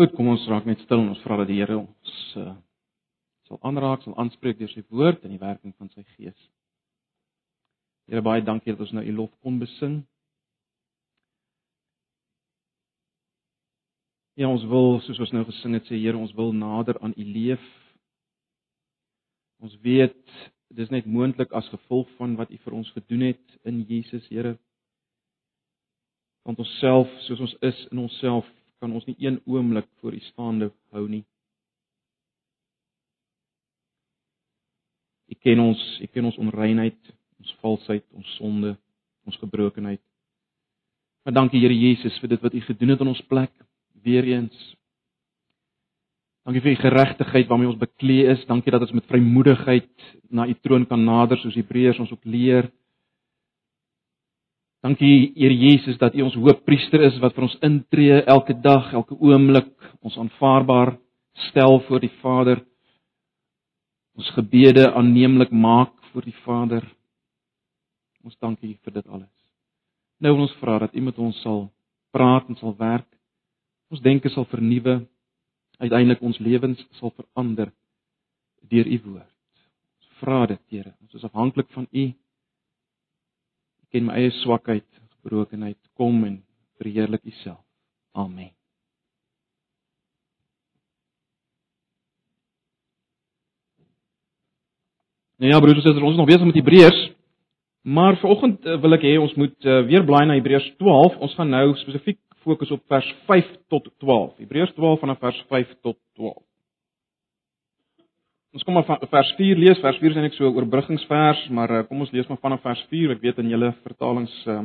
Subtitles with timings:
[0.00, 2.54] Goed, kom ons raak net stil en ons vra dat die Here ons uh,
[3.44, 6.38] sal aanraak, sal aanspreek deur sy woord en die werking van sy gees.
[8.08, 9.98] Here baie dankie dat ons nou u lof kon besing.
[14.40, 17.26] Ja, ons wil soos ons nou gesing het sê Here, ons wil nader aan u
[17.34, 17.66] leef.
[19.60, 20.16] Ons weet
[20.80, 24.54] dis net moontlik as gevolg van wat u vir ons gedoen het in Jesus, Here.
[26.48, 28.48] Want onsself soos ons is in onsself
[28.80, 31.24] kan ons nie een oomblik voor U staande hou nie.
[35.30, 36.98] U ken ons, U ken ons onreinheid,
[37.38, 38.74] ons valsheid, ons sonde,
[39.28, 40.02] ons gebrokenheid.
[41.24, 43.52] Maar dankie Here Jesus vir dit wat U gedoen het in ons plek
[44.02, 44.56] weer eens.
[46.48, 48.46] Dankie vir U geregtigheid waarmee ons bekleë is.
[48.48, 52.70] Dankie dat ons met vrymoedigheid na U troon kan nader soos Hebreërs ons ook leer.
[54.80, 59.16] Dankie Here Jesus dat U ons hoofpriester is wat vir ons intree elke dag, elke
[59.20, 59.68] oomblik,
[60.00, 60.94] ons aanvaarbaar
[61.50, 62.62] stel voor die Vader.
[64.16, 66.86] Ons gebede aanneemlik maak voor die Vader.
[68.24, 69.36] Ons dankie vir dit alles.
[70.20, 71.66] Nou wil ons vra dat U met ons sal
[72.16, 73.08] praat en sal werk.
[73.92, 75.02] Ons denke sal vernuwe,
[75.80, 77.68] uiteindelik ons lewens sal verander
[78.72, 79.28] deur U woord.
[80.00, 80.96] Ons vra dit, Here.
[81.04, 82.08] Ons is afhanklik van U
[83.90, 84.86] ken my eie swakheid,
[85.20, 86.40] gebrokenheid, kom en
[86.80, 87.62] verheerlik U self.
[88.12, 88.50] Amen.
[95.40, 97.00] Nou ja, broers en susters, ons is nog besig met Hebreërs.
[97.82, 101.16] Maar vanoggend eh, wil ek hê ons moet uh, weer blaai na Hebreërs 12.
[101.24, 104.34] Ons gaan nou spesifiek fokus op vers 5 tot 12.
[104.42, 106.49] Hebreërs 12 vanaf vers 5 tot 12.
[108.50, 109.78] Ons kom maar van vers 4 lees.
[109.78, 112.82] Vers 4 is eintlik so 'n oorbruggingsvers, maar uh, kom ons lees maar vanaf vers
[112.90, 113.12] 4.
[113.14, 114.64] Ek weet in julle vertalings uh,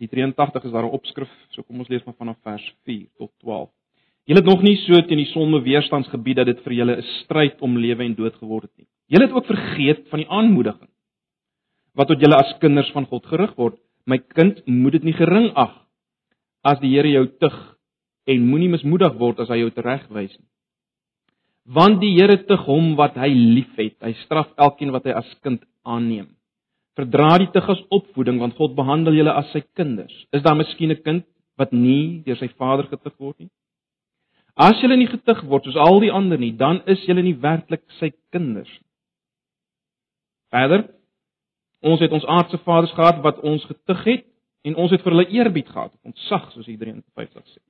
[0.00, 3.30] die 83 is daar 'n opskrif, so kom ons lees maar vanaf vers 4 tot
[3.44, 3.68] 12.
[4.24, 7.60] Julle het nog nie so teen die sonde weerstandsgebied dat dit vir julle 'n stryd
[7.60, 8.88] om lewe en dood geword het nie.
[9.06, 10.90] Julle het ook vergeet van die aanmoediging
[11.94, 13.76] wat tot julle as kinders van God gerig word.
[14.06, 15.76] My kind, moet dit nie gering ag
[16.64, 17.76] as die Here jou tug
[18.26, 20.48] en moenie mismoedig word as hy jou teregwys nie
[21.66, 23.96] want die Here tug hom wat hy liefhet.
[24.02, 26.28] Hy straf elkeen wat hy as kind aanneem.
[26.96, 30.14] Verdra die tug as opvoeding want God behandel julle as sy kinders.
[30.32, 31.24] Is daar miskien 'n kind
[31.58, 33.50] wat nie deur sy vader getug word nie?
[34.56, 37.84] As julle nie getug word soos al die ander nie, dan is julle nie werklik
[37.98, 38.90] sy kinders nie.
[40.50, 40.96] Verder
[41.86, 44.24] Ons het ons aardse vaders gehad wat ons getug het
[44.66, 47.60] en ons het vir hulle eerbied gehad, ontsag soos Hebreë 53 sê.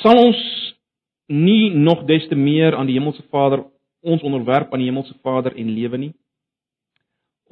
[0.00, 0.40] Sal ons
[1.32, 3.64] nie nog des te meer aan die hemelse Vader
[4.02, 6.12] ons onderwerp aan die hemelse Vader en lewe nie.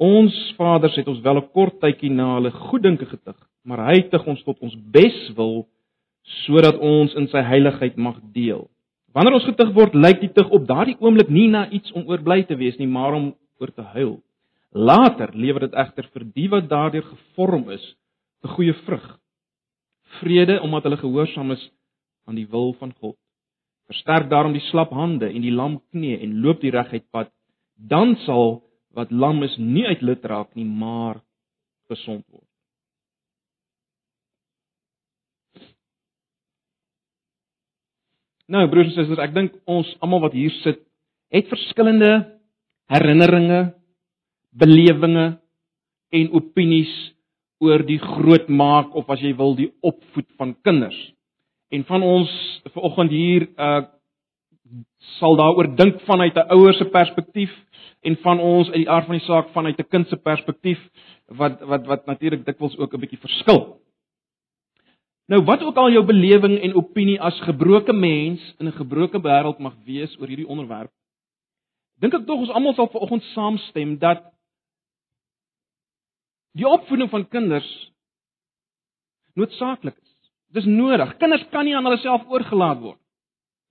[0.01, 4.25] Ons vaders het ons wel 'n kort tydjie na hulle goeddinke getug, maar hy tug
[4.27, 5.67] ons tot ons beswil
[6.45, 8.69] sodat ons in sy heiligheid mag deel.
[9.13, 12.21] Wanneer ons getug word, lyk die tug op daardie oomblik nie na iets om oor
[12.21, 14.21] bly te wees nie, maar om oor te huil.
[14.71, 17.95] Later lewer dit egter vir die wat daardeur gevorm is,
[18.43, 19.19] 'n goeie vrug.
[20.19, 21.71] Vrede omdat hulle gehoorsaam is
[22.27, 23.17] aan die wil van God.
[23.91, 27.27] Versterk daarom die slap hande en die lam knie en loop die reguit pad,
[27.75, 28.61] dan sal
[28.95, 31.19] wat lam is nie uit lid raak nie, maar
[31.91, 32.47] gesond word.
[38.51, 40.81] Nou broers en susters, ek dink ons almal wat hier sit,
[41.31, 42.11] het verskillende
[42.91, 43.61] herinneringe,
[44.51, 45.27] belewinge
[46.11, 46.91] en opinies
[47.63, 50.97] oor die grootmaak of as jy wil die opvoed van kinders.
[51.71, 52.31] En van ons
[52.75, 53.81] vanoggend hier uh
[55.19, 57.51] sal daaroor dink vanuit 'n ouer se perspektief
[58.01, 60.79] en van ons uit die aard van die saak vanuit 'n kind se perspektief
[61.27, 63.81] wat wat wat natuurlik dikwels ook 'n bietjie verskil.
[65.25, 69.59] Nou wat ook al jou belewing en opinie as gebroke mens in 'n gebroke wêreld
[69.59, 70.91] mag wees oor hierdie onderwerp.
[71.99, 74.23] Dink ek tog ons almal sal vanoggend saamstem dat
[76.51, 77.91] die opvoeding van kinders
[79.33, 80.10] noodsaaklik is.
[80.55, 81.15] Dis nodig.
[81.17, 82.99] Kinders kan nie aan hulle self oorgelaat word.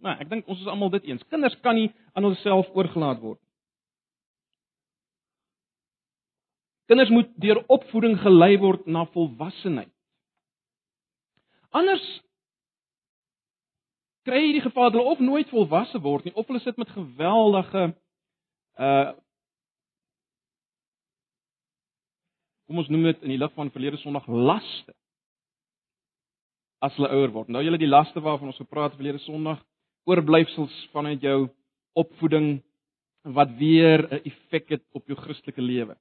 [0.00, 1.25] Maar ek dink ons is almal dit eens.
[1.28, 3.40] Kinders kan nie aan hulle self oorgelaat word.
[6.90, 9.93] Kinders moet deur opvoeding gelei word na volwassenheid.
[11.70, 12.06] Anders
[14.26, 16.90] kry jy die geval dat hulle of nooit volwasse word nie of hulle sit met
[16.96, 17.90] geweldige
[18.81, 19.10] uh
[22.70, 24.94] kom ons noem dit in die lig van verlede Sondag laste
[26.80, 27.48] as hulle ouer word.
[27.48, 29.60] Nou julle die laste waarvan ons gepraat het verlede Sondag,
[30.08, 31.48] oorblyfsels vanuit jou
[31.98, 32.62] opvoeding
[33.36, 35.96] wat weer 'n effek het op jou Christelike lewe.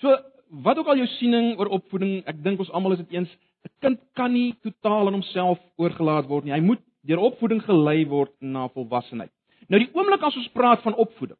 [0.00, 0.16] So,
[0.48, 3.30] wat ook al jou siening oor opvoeding, ek dink ons almal is dit eens,
[3.64, 6.52] 'n kind kan nie totaal aan homself oorgelaat word nie.
[6.52, 9.32] Hy moet deur opvoeding gelei word na volwassenheid.
[9.68, 11.38] Nou die oomblik as ons praat van opvoeding.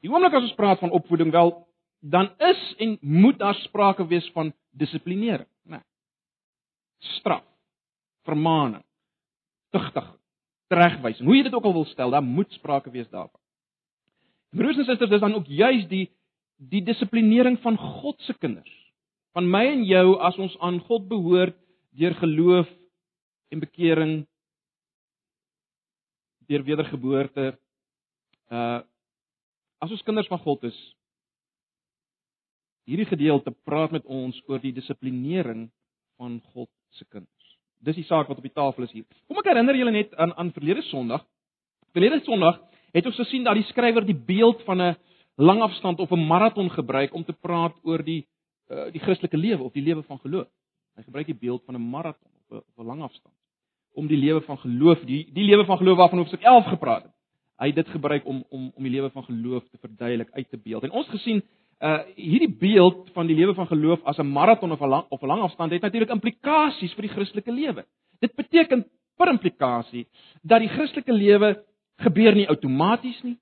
[0.00, 1.66] Die oomblik as ons praat van opvoeding, wel
[2.00, 5.82] dan is en moet daar sprake wees van dissiplinering, né?
[7.18, 7.44] Straf,
[8.28, 8.84] vermaaning,
[9.74, 10.18] tugtiging,
[10.70, 11.26] teregwysing.
[11.26, 13.40] Hoe jy dit ook al wil stel, daar moet sprake wees daarvan.
[14.50, 16.08] Broers en susters, dis dan ook juis die
[16.60, 18.72] die dissiplinering van God se kinders.
[19.32, 21.56] Van my en jou as ons aan God behoort
[21.96, 22.68] deur geloof
[23.48, 24.12] en bekering
[26.50, 27.54] deur wedergeboorte
[28.50, 28.80] uh
[29.80, 30.76] as ons kinders van God is
[32.88, 35.68] hierdie gedeelte praat met ons oor die dissiplinering
[36.18, 37.56] van God se kinders.
[37.80, 39.06] Dis die saak wat op die tafel is hier.
[39.28, 41.24] Kom ek herinner julle net aan aan verlede Sondag.
[41.96, 42.60] Verlede Sondag
[42.92, 44.96] het ons gesien dat die skrywer die beeld van 'n
[45.36, 48.26] langafstand of 'n maraton gebruik om te praat oor die
[48.70, 50.48] uh, die Christelike lewe of die lewe van geloof.
[50.96, 53.34] Hy gebruik die beeld van 'n maraton of 'n of 'n langafstand
[53.92, 57.12] om die lewe van geloof, die die lewe van geloof waarvan hoofstuk 11 gepraat het.
[57.60, 60.58] Hy het dit gebruik om om om die lewe van geloof te verduidelik, uit te
[60.58, 60.82] beeld.
[60.82, 61.42] En ons gesien
[61.80, 65.22] uh hierdie beeld van die lewe van geloof as 'n maraton of 'n lang of
[65.22, 67.86] 'n langafstand het natuurlik implikasies vir die Christelike lewe.
[68.20, 68.84] Dit beteken
[69.16, 70.06] per implikasie
[70.42, 71.64] dat die Christelike lewe
[71.96, 73.38] gebeur nie outomaties nie.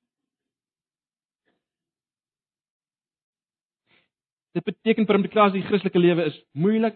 [4.52, 6.94] Dit beteken per implikasie die Christelike lewe is moeilik.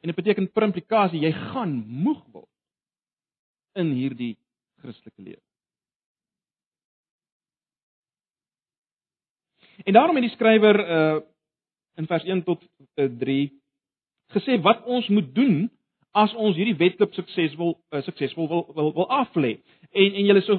[0.00, 2.52] En dit beteken per implikasie jy gaan moeg word
[3.74, 4.36] in hierdie
[4.80, 5.42] Christelike lewe.
[9.84, 11.20] En daarom het die skrywer uh
[11.96, 12.60] in vers 1 tot
[13.00, 13.52] uh, 3
[14.36, 15.70] gesê wat ons moet doen
[16.16, 19.56] as ons hierdie wedloop suksesvol uh, suksesvol wil wil wil aflê.
[19.92, 20.58] En en julle sou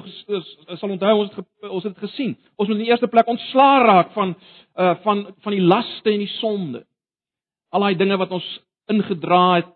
[0.78, 2.36] sal onthou ons het ge, ons het gesien.
[2.56, 4.34] Ons moet in die eerste plek ontslaa raak van
[4.78, 6.84] uh van van die laste en die sonde.
[7.74, 8.46] Al daai dinge wat ons
[8.90, 9.74] ingedra het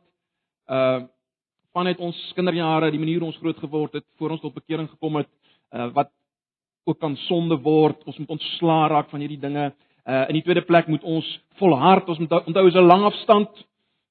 [0.71, 1.03] uh
[1.73, 5.23] vanuit ons kinderjare, die manier hoe ons groot geword het, voor ons tot bekering gekom
[5.23, 5.31] het,
[5.73, 6.11] uh wat
[6.85, 8.05] ook kan sonde word.
[8.05, 9.73] Ons moet ontslaa raak van hierdie dinge.
[10.05, 11.27] Uh in die tweede plek moet ons
[11.61, 13.67] volhard, ons moet onthou is 'n lang afstand.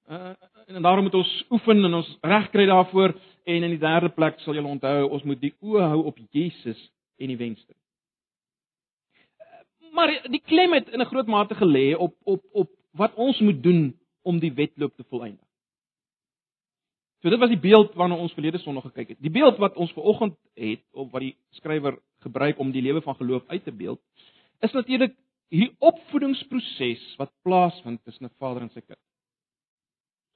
[0.09, 0.33] Uh
[0.67, 3.13] en daarom moet ons oefen en ons reg kry daarvoor
[3.43, 6.91] en in die derde plek sal julle onthou ons moet die oë hou op Jesus
[7.17, 7.75] en die wenster.
[9.91, 13.63] Maar die klem het in 'n groot mate gelê op op op wat ons moet
[13.63, 15.47] doen om die wedloop te volëindig.
[17.21, 19.19] So dit was die beeld waarna ons verlede Sondag gekyk het.
[19.21, 23.01] Die beeld wat ons ver oggend het of wat die skrywer gebruik om die lewe
[23.01, 24.01] van geloof uit te beeld,
[24.59, 25.15] is natuurlik
[25.51, 28.99] hierdie opvoedingsproses wat plaasvind tussen 'n vader en sy kind.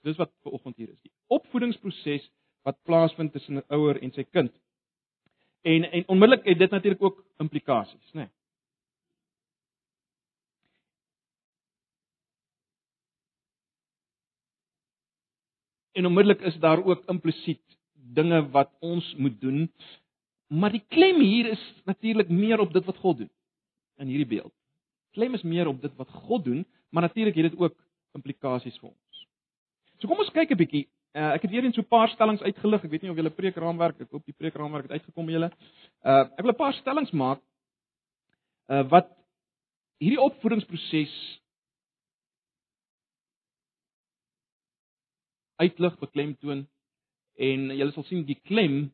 [0.04, 1.02] Dis wat ver oggend hier is.
[1.02, 2.30] Die opvoedingsproses
[2.64, 4.52] wat plaasvind tussen 'n ouer en sy kind.
[5.62, 8.20] En en onmiddellik het dit natuurlik ook implikasies, né?
[8.20, 8.30] Nee.
[15.96, 19.72] En onmiddellik is daar ook implisiet dinge wat ons moet doen.
[20.48, 23.32] Maar die klem hier is natuurlik meer op dit wat God doen
[23.98, 24.54] in hierdie beeld.
[25.16, 27.76] Klem is meer op dit wat God doen, maar natuurlik het dit ook
[28.14, 29.28] implikasies vir ons.
[29.98, 30.88] So kom ons kyk 'n bietjie.
[31.16, 32.84] Uh, ek het weer net so 'n paar stellings uitgelig.
[32.84, 35.52] Ek weet nie of julle preekraamwerk, ek hoop die preekraamwerk het uitgekom julle.
[36.04, 37.42] Uh ek wil 'n paar stellings maak
[38.68, 39.10] uh wat
[39.98, 41.42] hierdie opvoedingsproses
[45.56, 46.68] uitlig, beklemtoon
[47.36, 48.92] en julle sal sien die klem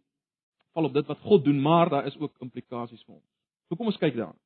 [0.74, 3.28] val op dit wat God doen, maar daar is ook implikasies vir ons.
[3.68, 4.38] So kom ons kyk daarna.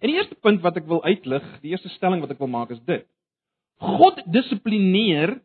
[0.00, 2.72] En die eerste punt wat ek wil uitlig, die eerste stelling wat ek wil maak
[2.74, 3.06] is dit.
[3.80, 5.38] God dissiplineer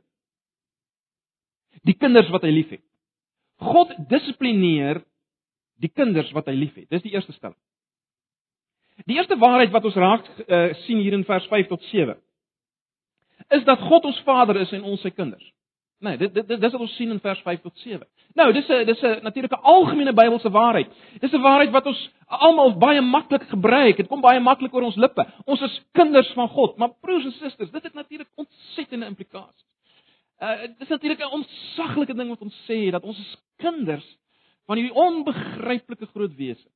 [1.88, 2.84] die kinders wat hy liefhet.
[3.62, 5.02] God dissiplineer
[5.82, 6.90] die kinders wat hy liefhet.
[6.92, 7.60] Dis die eerste stelling.
[9.08, 12.18] Die eerste waarheid wat ons raak uh, sien hier in vers 5 tot 7
[13.52, 15.44] is dat God ons Vader is en ons sy kinders.
[16.06, 18.06] Nee, dit dit dis wat ons sien in vers 5 tot 7.
[18.34, 20.90] Nou, dis 'n dis 'n natuurlike algemene Bybelse waarheid.
[21.20, 23.98] Dis 'n waarheid wat ons almal baie maklik gebruik.
[23.98, 25.28] Dit kom baie maklik oor ons lippe.
[25.46, 29.66] Ons is kinders van God, maar broers en susters, dit het natuurlik ontsettende implikasies.
[30.40, 34.18] Uh dis natuurlik 'n onsaglike ding wat ons sê dat ons is kinders
[34.66, 36.68] van hierdie onbegryplike groot wese.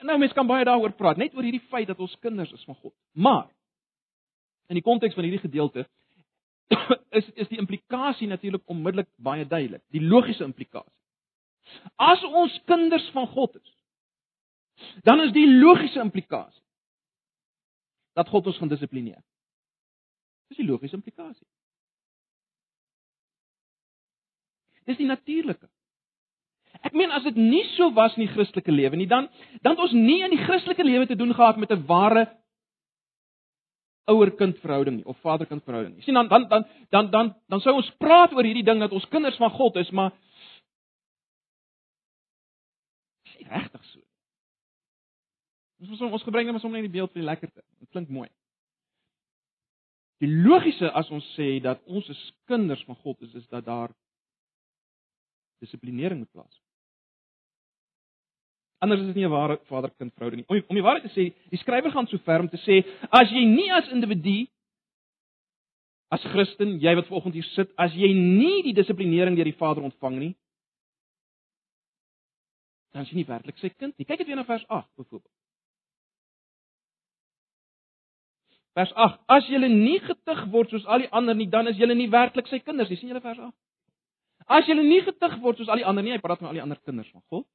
[0.00, 2.74] Nou mense kan baie daaroor praat, net oor hierdie feit dat ons kinders is van
[2.74, 2.94] God.
[3.12, 3.48] Maar
[4.68, 5.86] in die konteks van hierdie gedeelte
[7.18, 10.94] is is die implikasie natuurlik onmiddellik baie duidelik, die logiese implikasie.
[11.96, 13.74] As ons kinders van God is,
[15.06, 16.62] dan is die logiese implikasie
[18.18, 19.20] dat God ons gaan dissiplineer.
[20.50, 21.46] Dis die logiese implikasie.
[24.88, 25.68] Dis die natuurlike.
[26.86, 29.28] Ek meen as dit nie so was in die Christelike lewe nie, dan
[29.60, 32.26] dan het ons nie in die Christelike lewe te doen gehad met 'n ware
[34.10, 36.04] ouer-kind verhouding nie of vader-kind verhouding nie.
[36.04, 39.08] sien dan dan dan dan dan dan sou ons praat oor hierdie ding dat ons
[39.08, 40.12] kinders van God is, maar
[43.28, 44.00] is regtig so.
[45.80, 47.64] Ons ons gebruik net maar sommer net die beeld vir die lekkerte.
[47.80, 48.28] Dit klink mooi.
[50.20, 53.94] Die logiese as ons sê dat ons is kinders van God is is dat daar
[55.64, 56.59] dissiplinering moet plaasvind.
[58.80, 60.48] Anders is dit nie 'n ware vader-kind verhouding nie.
[60.48, 63.30] Om om die waarheid te sê, die skrywer gaan so ver om te sê as
[63.30, 64.46] jy nie as individu
[66.10, 69.82] as Christen, jy wat vanoggend hier sit, as jy nie die dissiplinering deur die Vader
[69.82, 70.32] ontvang nie,
[72.92, 74.04] dan is jy nie werklik sy kind nie.
[74.04, 75.30] Kyk net weer na vers 8 byvoorbeeld.
[78.74, 81.94] Vers 8: As julle nie getuig word soos al die ander nie, dan is julle
[81.94, 82.98] nie werklik sy kinders nie.
[82.98, 83.54] sien julle vers 8?
[84.50, 86.62] As julle nie getuig word soos al die ander nie, hy praat van al die
[86.62, 87.46] ander kinders van God,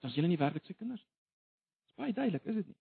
[0.00, 1.16] dan is julle nie werklik sy kinders nie.
[1.80, 2.78] Dit is baie duidelik, is dit nie?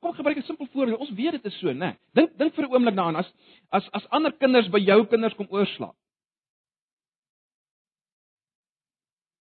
[0.00, 0.98] Kom gebruik 'n simpel voorbeeld.
[0.98, 1.98] Ons weet dit is so, né?
[2.12, 3.32] Dink dink vir 'n oomblik daaraan as
[3.68, 5.96] as as ander kinders by jou kinders kom oorslaap.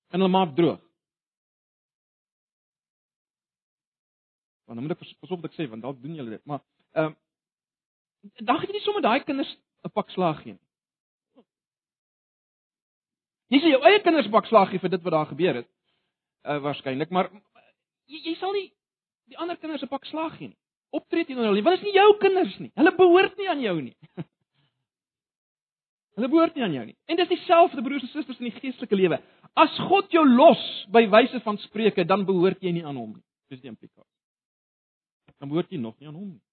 [0.10, 0.82] En hulle maak droog.
[4.66, 6.46] Want dan moet ek pas op wat ek sê want dalk doen julle dit.
[6.46, 7.16] Maar ehm um,
[8.46, 10.62] dan gee jy nie sommer daai kinders 'n pak slaag gee nie.
[13.54, 15.70] Jy sê jou eie kinders pak slaag gee vir dit wat daar gebeur het.
[16.44, 17.30] Uh waarskynlik, maar
[18.10, 18.70] jy, jy sal nie
[19.30, 20.60] die ander kinders 'n pak slaag gee nie.
[20.94, 21.64] Optree teenoor hulle.
[21.64, 22.72] Want dit is nie jou kinders nie.
[22.76, 23.98] Hulle behoort nie aan jou nie.
[26.16, 26.98] Hulle behoort nie aan jou nie.
[27.10, 29.18] En dis dieselfde broers en susters in die geestelike lewe.
[29.56, 33.26] As God jou los by wyse van spreuke, dan behoort jy nie aan hom nie.
[33.50, 34.14] Dis die implikasie
[35.44, 36.44] dan behoort jy nog nie aan hom nie.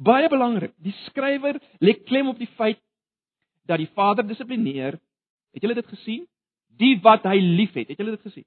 [0.00, 2.80] Baie belangrik, die skrywer lê klem op die feit
[3.68, 4.96] dat die Vader dissiplineer.
[5.52, 6.24] Het julle dit gesien?
[6.80, 7.90] Die wat hy liefhet.
[7.90, 8.46] Het julle dit gesien?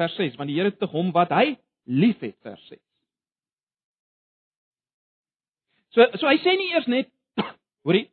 [0.00, 1.52] Vers 6, want die Here te hom wat hy
[1.84, 2.80] liefhet, vers 6.
[5.92, 7.10] So so hy sê nie eers net
[7.86, 8.06] hoorie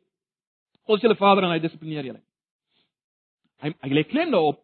[0.84, 2.20] God is julle Vader en hy dissiplineer julle.
[3.64, 4.60] Hy hy lê klem daarop.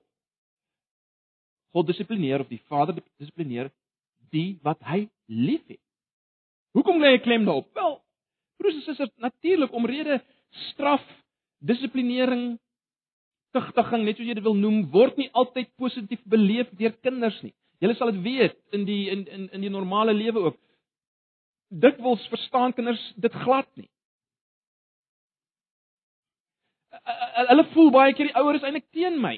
[1.76, 3.70] God dissiplineer of die Vader dissiplineer
[4.34, 5.80] die wat hy liefhet.
[6.76, 7.70] Hoekom lê hy klem daarop?
[7.76, 7.94] Wel,
[8.60, 10.20] broers en susters, natuurlik omrede
[10.70, 11.04] straf,
[11.64, 12.58] dissiplinering,
[13.56, 17.54] tugtiging, net soos jy dit wil noem, word nie altyd positief beleef deur kinders nie.
[17.80, 20.56] Julle sal dit weet in die in in in die normale lewe ook.
[21.72, 23.88] Dikwels verstaan kinders dit glad nie.
[27.46, 29.36] hulle voel baie keer die ouers is eintlik teen my.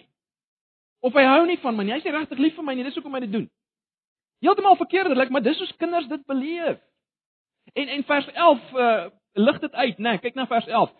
[1.04, 1.94] Of hy hou nie van my nie.
[1.96, 2.84] Hy sê regtig lief vir my nie.
[2.86, 3.48] Dis hoekom hy dit doen.
[4.44, 6.78] Heeltemal verkeerd, dit lyk maar dis hoe kinders dit beleef.
[7.72, 9.06] En en vers 11 uh
[9.38, 10.10] lig dit uit, né?
[10.10, 10.92] Nee, kyk na vers 11.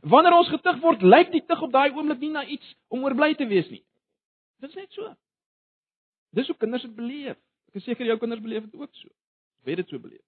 [0.00, 3.14] Wanneer ons getug word, lyk die tug op daai oomblik nie na iets om oor
[3.16, 3.80] bly te wees nie.
[4.60, 5.14] Dit is net so.
[6.36, 7.38] Dis hoe kinders dit beleef.
[7.70, 9.08] Ek is seker jou kinders beleef dit ook so.
[9.64, 10.24] Weet dit so beleef.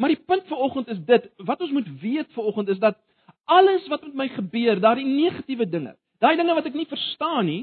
[0.00, 2.96] Maar die punt vir oggend is dit, wat ons moet weet vir oggend is dat
[3.44, 7.62] alles wat met my gebeur, daardie negatiewe dinge, daai dinge wat ek nie verstaan nie,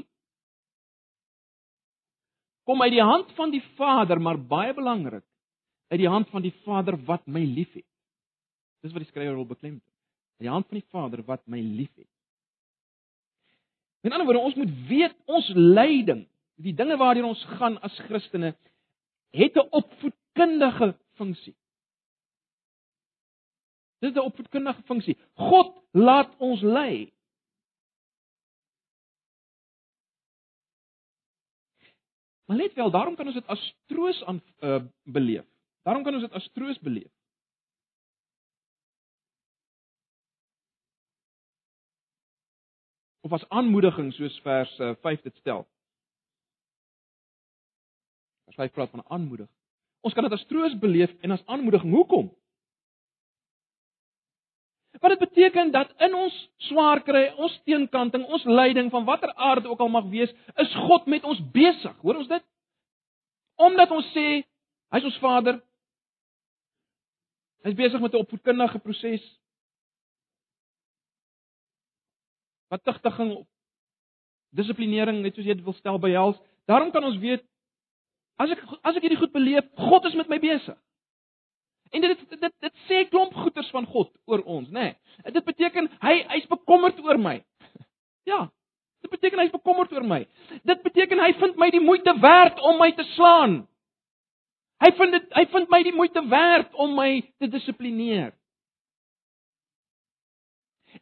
[2.68, 5.24] kom uit die hand van die Vader, maar baie belangrik,
[5.88, 7.86] uit die hand van die Vader wat my liefhet.
[8.84, 9.94] Dis wat die skrywer wil beklemtoon.
[10.38, 12.08] Uit die hand van die Vader wat my liefhet.
[14.06, 16.22] In ander woorde, ons moet weet ons lyding,
[16.62, 18.54] die dinge waardeur ons gaan as Christene,
[19.34, 21.54] het 'n opvoedkundige funksie.
[23.98, 25.16] Dit is 'n opvoedkundige funksie.
[25.34, 27.12] God laat ons lei.
[32.46, 35.44] Maar let wel, daarom kan ons dit as troos aan uh, beleef.
[35.86, 37.12] Daarom kan ons dit as troos beleef.
[43.26, 45.66] Of as aanmoediging soos vers uh, 5 dit stel.
[48.48, 49.48] Vers 5 praat van aanmoedig.
[50.00, 51.92] Ons kan dit as troos beleef en as aanmoediging.
[51.92, 52.30] Hoekom?
[54.98, 59.66] Wat dit beteken dat in ons swaar kry, ons teenkanting, ons lyding van watter aard
[59.66, 61.94] ook al mag wees, is God met ons besig.
[62.02, 62.44] Hoor ons dit?
[63.56, 64.26] Omdat ons sê
[64.94, 65.60] hy's ons Vader.
[67.66, 69.24] Hy's besig met 'n opvoedkundige proses.
[72.68, 73.48] Wat tigtiging op
[74.50, 76.38] dissiplinering net soos jy dit wil stel behels.
[76.66, 77.44] Daarom kan ons weet
[78.38, 80.76] as ek as ek hierdie goed beleef, God is met my besig.
[81.90, 84.92] En dit dit dit sê klomp goeters van God oor ons, nê.
[84.92, 85.32] Nee.
[85.32, 87.40] Dit beteken hy hy's bekommerd oor my.
[88.28, 88.50] Ja.
[89.00, 90.18] Dit beteken hy's bekommerd oor my.
[90.68, 93.62] Dit beteken hy vind my die moeite werd om my te slaan.
[94.78, 97.10] Hy vind dit hy vind my die moeite werd om my
[97.42, 98.32] te dissiplineer.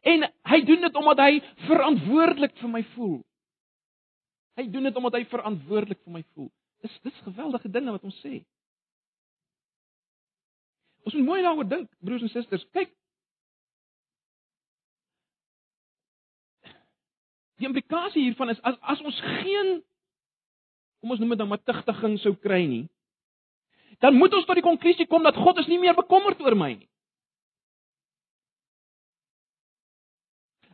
[0.01, 1.31] En hy doen dit omdat hy
[1.67, 3.19] verantwoordelik vir my voel.
[4.57, 6.49] Hy doen dit omdat hy verantwoordelik vir my voel.
[6.85, 8.41] Dis dis geweldige dinge wat ons sê.
[11.07, 12.65] Ons moet mooi daaroor dink, broers en susters.
[12.75, 12.91] Kyk.
[17.61, 19.77] Die implikasie hiervan is as as ons geen
[21.01, 22.85] kom ons noem dit dan maar tigtiging sou kry nie,
[24.03, 26.73] dan moet ons tot die konklusie kom dat God is nie meer bekommerd oor my
[26.75, 26.89] nie.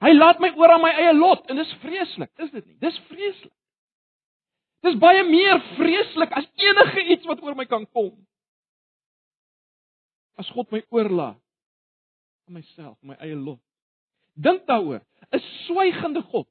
[0.03, 2.77] Hy laat my oor aan my eie lot en dis vreeslik, is dit nie?
[2.83, 3.53] Dis vreeslik.
[4.83, 8.11] Dis baie meer vreeslik as enige iets wat oor my kan kom.
[10.35, 11.39] As God my oorlaat
[12.49, 13.61] aan myself, my eie lot.
[14.35, 14.99] Dink daaroor.
[15.31, 16.47] 'n Swygende God,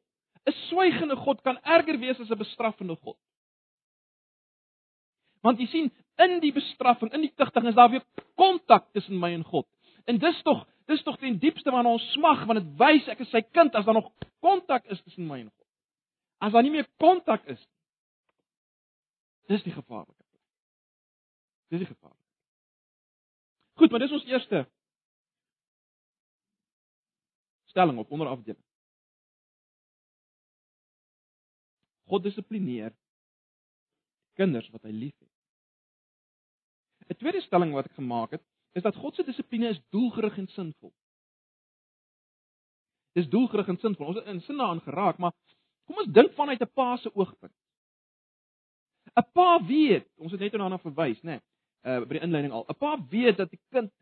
[0.49, 3.19] 'n swygende God kan erger wees as 'n bestraffende God.
[5.43, 8.05] Want jy sien, in die bestraffing, in die tigting is daar weer
[8.41, 9.67] kontak tussen my en God.
[10.05, 13.31] En dis tog, dis tog ten diepste van ons smag, want dit wys ek is
[13.33, 14.11] sy kind as daar nog
[14.45, 15.69] kontak is tussen my en God.
[16.43, 17.79] As daar nie meer kontak is nie.
[19.53, 20.43] Dis die gevaarlike plek.
[21.75, 22.19] Dis die gevaar.
[23.81, 24.67] Goed, maar dis ons eerste
[27.73, 28.63] stelling op onderafdeling.
[32.13, 32.93] God dissiplineer
[34.37, 35.32] kinders wat hy liefhet.
[37.13, 38.43] 'n Tweede stelling wat ek gemaak het,
[38.73, 40.93] is dat God se dissipline is doelgerig en sinvol.
[43.13, 44.07] Dis doelgerig en sinvol.
[44.07, 45.33] Ons het in sin daaraan geraak, maar
[45.87, 47.53] kom ons dink vanuit 'n pa se oogpunt.
[49.17, 51.37] 'n Pa weet, ons het net daarna verwys, né?
[51.37, 51.41] Nee,
[51.85, 52.65] uh by die inleiding al.
[52.69, 53.93] 'n Pa weet dat die kind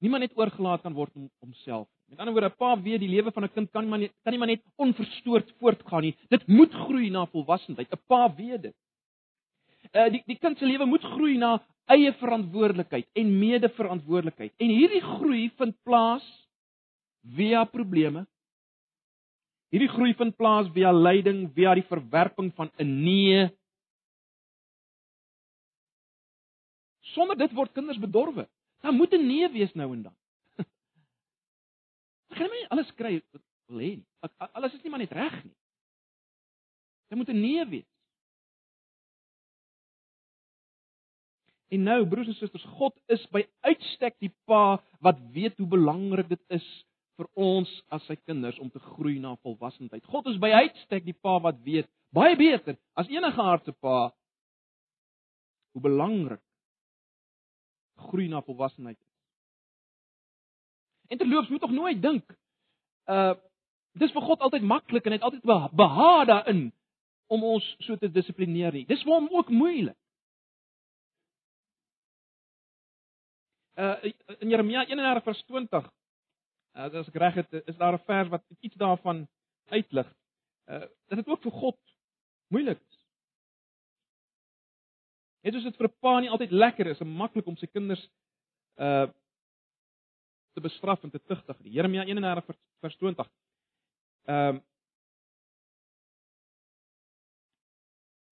[0.00, 1.88] niemand net oorgelaat kan word om homself.
[2.08, 4.12] Met ander woorde, 'n pa weet die lewe van 'n kind kan nie maar net
[4.22, 6.16] kan nie maar net onverstoord voortgaan nie.
[6.28, 7.92] Dit moet groei na volwassenheid.
[7.92, 8.76] 'n Pa weet dit.
[9.90, 11.58] Uh die die kind se lewe moet groei na
[11.90, 14.52] eie verantwoordelikheid en medeverantwoordelikheid.
[14.62, 16.26] En hierdie groei vind plaas
[17.36, 18.26] via probleme.
[19.74, 23.48] Hierdie groei vind plaas via lyding, via die verwerping van 'n nee.
[27.14, 28.48] Sonder dit word kinders bedorwe.
[28.82, 30.16] Daar moet 'n nee wees nou en dan.
[32.30, 34.06] Ek gaan nie alles kry wat wil hê nie.
[34.54, 35.56] Alles is nie maar net reg nie.
[37.08, 37.89] Daar moet 'n nee wees.
[41.70, 46.28] En nou broers en susters, God is by uitstek die pa wat weet hoe belangrik
[46.32, 46.66] dit is
[47.20, 50.02] vir ons as sy kinders om te groei na volwassenheid.
[50.08, 54.08] God is by uitstek die pa wat weet baie beter as enige aardse pa
[55.70, 56.42] hoe belangrik
[58.08, 59.12] groei na volwassenheid is.
[61.10, 62.36] En terloops moet tog nooit dink
[63.10, 63.36] uh
[63.98, 66.60] dis vir God altyd maklik en hy het altyd behaag daarin
[67.34, 68.84] om ons so te dissiplineer nie.
[68.86, 69.96] Dis vir hom ook moeilik.
[73.76, 75.84] Uh in Jeremia 31 vers 20
[76.74, 79.28] uh, as ek reg het is daar 'n vers wat iets daarvan
[79.70, 80.08] uitlig.
[80.66, 81.78] Uh dat dit ook vir God
[82.48, 82.98] moeilik is.
[85.42, 88.08] Dit is dit vir 'n pa nie altyd lekker is en maklik om sy kinders
[88.76, 89.08] uh
[90.54, 91.56] te bestraf en te tugtig.
[91.62, 93.30] Jeremia 31 vers, vers 20.
[94.26, 94.60] Ehm uh,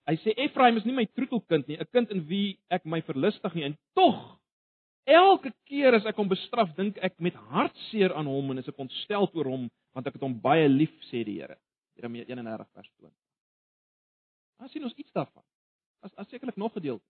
[0.08, 3.54] Hy sê Efraim is nie my troetelkind nie, 'n kind in wie ek my verlustig
[3.54, 4.40] nie en tog
[5.08, 8.80] Elke keer as ek hom bestraf, dink ek met hartseer aan hom en is ek
[8.82, 11.56] ontstel oor hom want ek het hom baie lief, sê die Here.
[11.96, 13.14] Jeremia 31 vers 20.
[14.62, 15.44] Ons sien ons iets daarvan.
[16.04, 17.04] As as sekerlik nog gedeelte.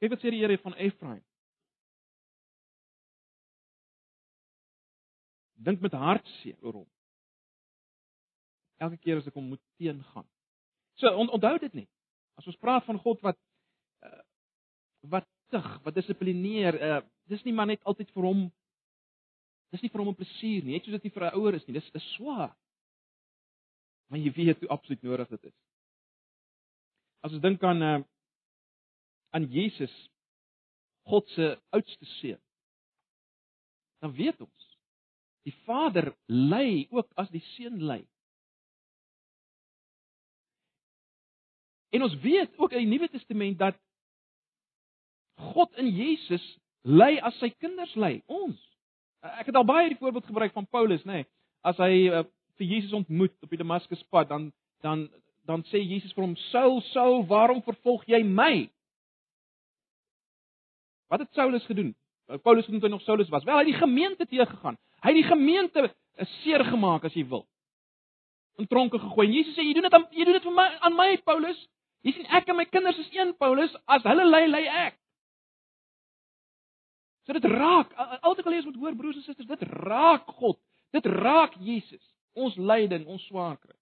[0.00, 1.22] Kyk wat sê die Here van Efraim.
[5.68, 6.90] Dink met hartseer oor hom.
[8.78, 10.26] Elke keer as ek hom moet teengaan.
[11.02, 11.90] So on, onthou dit net.
[12.38, 13.38] As ons praat van God wat
[14.06, 14.22] uh,
[15.12, 18.46] wat tug, wat dissiplineer, uh dis nie maar net altyd vir hom
[19.72, 21.74] dis nie vir hom 'n plesier nie, net soos dit vir 'n ouer is nie.
[21.74, 22.56] Dis dis swaar.
[24.08, 25.58] Maar jy weet hoe absoluut nodig dit is.
[27.22, 28.04] As ons dink aan uh
[29.30, 29.92] aan Jesus,
[31.04, 32.40] God se oudste seun,
[34.00, 34.78] dan weet ons
[35.44, 38.02] die Vader lei ook as die seun lei.
[41.92, 43.76] En ons weet ook in die Nuwe Testament dat
[45.38, 46.44] God in Jesus
[46.82, 48.58] lei as sy kinders lei, ons.
[49.22, 51.22] Ek het al baie die voorbeeld gebruik van Paulus, nê.
[51.22, 51.28] Nee,
[51.66, 52.24] as hy uh,
[52.58, 54.50] vir Jesus ontmoet op die Damaskuspad, dan
[54.82, 55.08] dan
[55.48, 58.68] dan sê Jesus vir hom: "Saul, Saul, waarom vervolg jy my?"
[61.08, 61.94] Wat het Saulus gedoen?
[62.28, 63.44] Eh, Paulus genoem hy nog Saulus was.
[63.44, 64.76] Wel, hy het die gemeente teëgegaan.
[65.00, 67.46] Hy het die gemeente eh, seer gemaak as jy wil.
[68.60, 69.26] In tronke gegooi.
[69.26, 71.68] En Jesus sê: "Jy doen dit aan jy doen dit vir my aan my, Paulus.
[72.04, 73.74] Jy sien ek en my kinders is een, Paulus.
[73.86, 74.97] As hulle lei, lei ek."
[77.28, 77.92] So dit raak.
[78.20, 80.56] Altyd gelees moet hoor broers en susters, dit raak God.
[80.90, 82.14] Dit raak Jesus.
[82.32, 83.76] Ons lyding, ons swaar kry.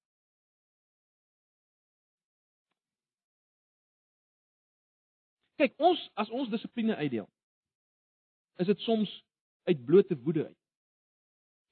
[5.62, 7.28] Kyk, ons as ons dissipline uitdeel,
[8.58, 9.14] is dit soms
[9.70, 10.58] uit blote woede uit.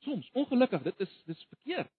[0.06, 1.90] Soms, ongelukkig, dit is dis verkeerd.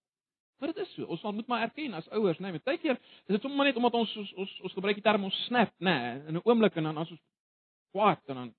[0.57, 1.03] Maar dit is so.
[1.11, 3.99] Ons moet maar erken as ouers, né, nee, baie keer is dit sommer net omdat
[3.99, 6.87] ons ons ons, ons gebruik die term ons snap, né, nee, in 'n oomblik en
[6.93, 7.25] dan as ons
[7.91, 8.53] kwaad en dan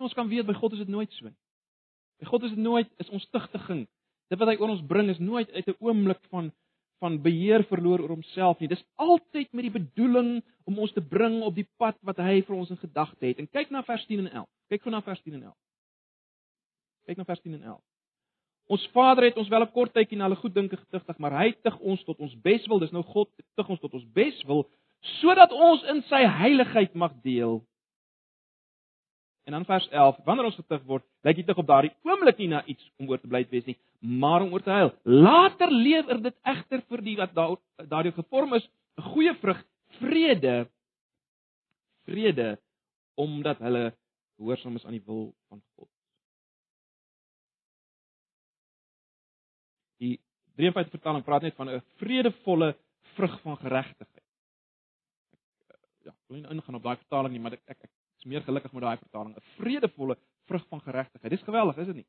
[0.00, 1.36] Ons kan weet by God is dit nooit so nie.
[2.20, 3.86] By God is dit nooit is ons tugtiging.
[4.32, 6.52] Dit wat hy oor ons bring is nooit uit 'n oomblik van
[7.00, 8.68] van beheer verloor oor homself nie.
[8.68, 12.56] Dis altyd met die bedoeling om ons te bring op die pad wat hy vir
[12.56, 13.38] ons in gedagte het.
[13.40, 14.48] En kyk na vers 10 en 11.
[14.68, 15.56] Kyk gou na vers 10 en 11.
[17.08, 17.80] Kyk na vers 10 en 11.
[18.70, 21.78] Ons Vader het ons wel 'n kort tydjie na hulle goeddinke getugtig, maar hy tug
[21.80, 22.78] ons tot ons beswil.
[22.78, 24.68] Dis nou God tug ons tot ons beswil
[25.00, 27.64] sodat ons in sy heiligheid mag deel.
[29.50, 32.46] En dan vers 11, wanneer ons getug word, lyk dit tog op daardie oomblik nie
[32.52, 34.92] na iets om oor te bly wees nie, maar om oor te huil.
[35.02, 37.56] Later lewer dit egter vir die wat daar
[37.90, 39.64] daardie gevorm is, 'n goeie vrug,
[39.98, 40.70] vrede.
[42.06, 42.60] Vrede
[43.18, 43.92] omdat hulle
[44.38, 45.90] gehoorsaam is aan die wil van God.
[49.98, 50.20] Die
[50.54, 52.76] 53 vertaling praat net van 'n vredevolle
[53.16, 54.28] vrug van geregtigheid.
[56.04, 58.42] Ja, ek wil nie ingaan op daai vertaling nie, maar ek ek, ek is meer
[58.44, 61.30] gelukkig met daai vertaling, 'n vredevolle vrug van geregtigheid.
[61.32, 62.06] Dis geweldig, is dit nie?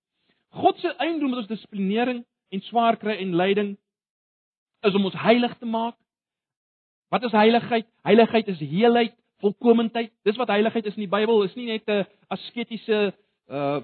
[0.49, 3.77] God se einddoel met ons dissiplinering en swaar kry en lyding
[4.81, 5.95] is om ons heilig te maak.
[7.09, 7.87] Wat is heiligheid?
[8.03, 10.11] Heiligheid is heelheid, volkomendheid.
[10.23, 11.43] Dis wat heiligheid is in die Bybel.
[11.43, 13.13] Is nie net 'n asketiese
[13.47, 13.81] uh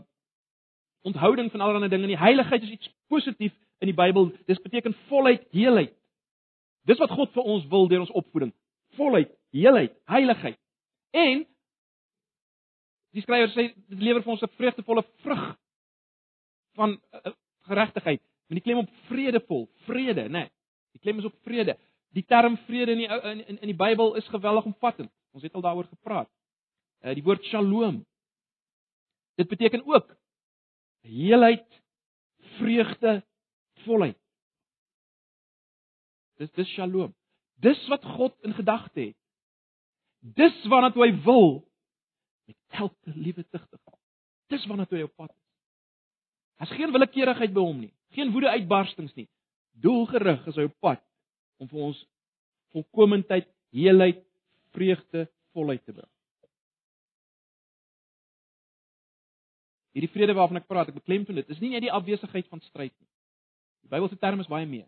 [1.08, 2.18] onthouding van allerlei dinge nie.
[2.18, 4.32] Heiligheid is iets positief in die Bybel.
[4.46, 5.94] Dis beteken volheid, heelheid.
[6.84, 8.54] Dis wat God vir ons wil deur ons opvoeding.
[8.96, 10.58] Volheid, heelheid, heiligheid.
[11.12, 11.46] En
[13.15, 15.46] Die skrywer sê dit lewer vir ons 'n vreugdevolle vrug
[16.76, 17.34] van uh,
[17.67, 18.22] geregtigheid.
[18.48, 20.46] Met die klem op vredevol, vrede, né?
[20.46, 20.50] Nee,
[20.91, 21.78] die klem is op vrede.
[22.15, 25.12] Die term vrede in die in in, in die Bybel is geweldig omvattend.
[25.32, 26.30] Ons het al daaroor gepraat.
[27.04, 28.06] Uh die woord shalom.
[29.36, 30.15] Dit beteken ook
[31.02, 31.84] heelheid,
[32.58, 33.24] vreugde,
[33.86, 34.17] volheid.
[36.38, 37.13] Dis dis shalom.
[37.56, 39.15] Dis wat God in gedagte het.
[40.20, 41.66] Dis waarna hy wil
[42.47, 43.81] met elke liewe tugtig.
[44.47, 45.43] Dis waarna toe hy op pad is.
[46.57, 49.27] Daar's geen willekeurigheid by hom nie, geen woede uitbarstings nie.
[49.77, 51.03] Doelgerig is hy op pad
[51.62, 51.99] om vir ons
[52.73, 54.23] volkomendheid, heelheid,
[54.75, 56.12] vreugde, volheid te bring.
[59.97, 62.93] Hierdie vrede waarvan ek praat, ek beklemtoon dit, is nie net die afwesigheid van stryd
[62.93, 63.10] nie.
[63.86, 64.86] Die Bybelse term is baie meer.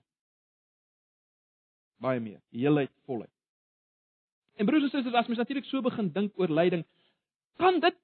[1.99, 3.31] Baie meer, heelheid, volheid.
[4.59, 6.83] En broers en susters, as mens natuurlik so begin dink oor lyding,
[7.59, 7.97] kan dit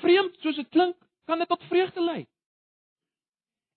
[0.00, 0.96] vreemd soos dit klink,
[1.28, 2.22] kan dit tot vreugde lei.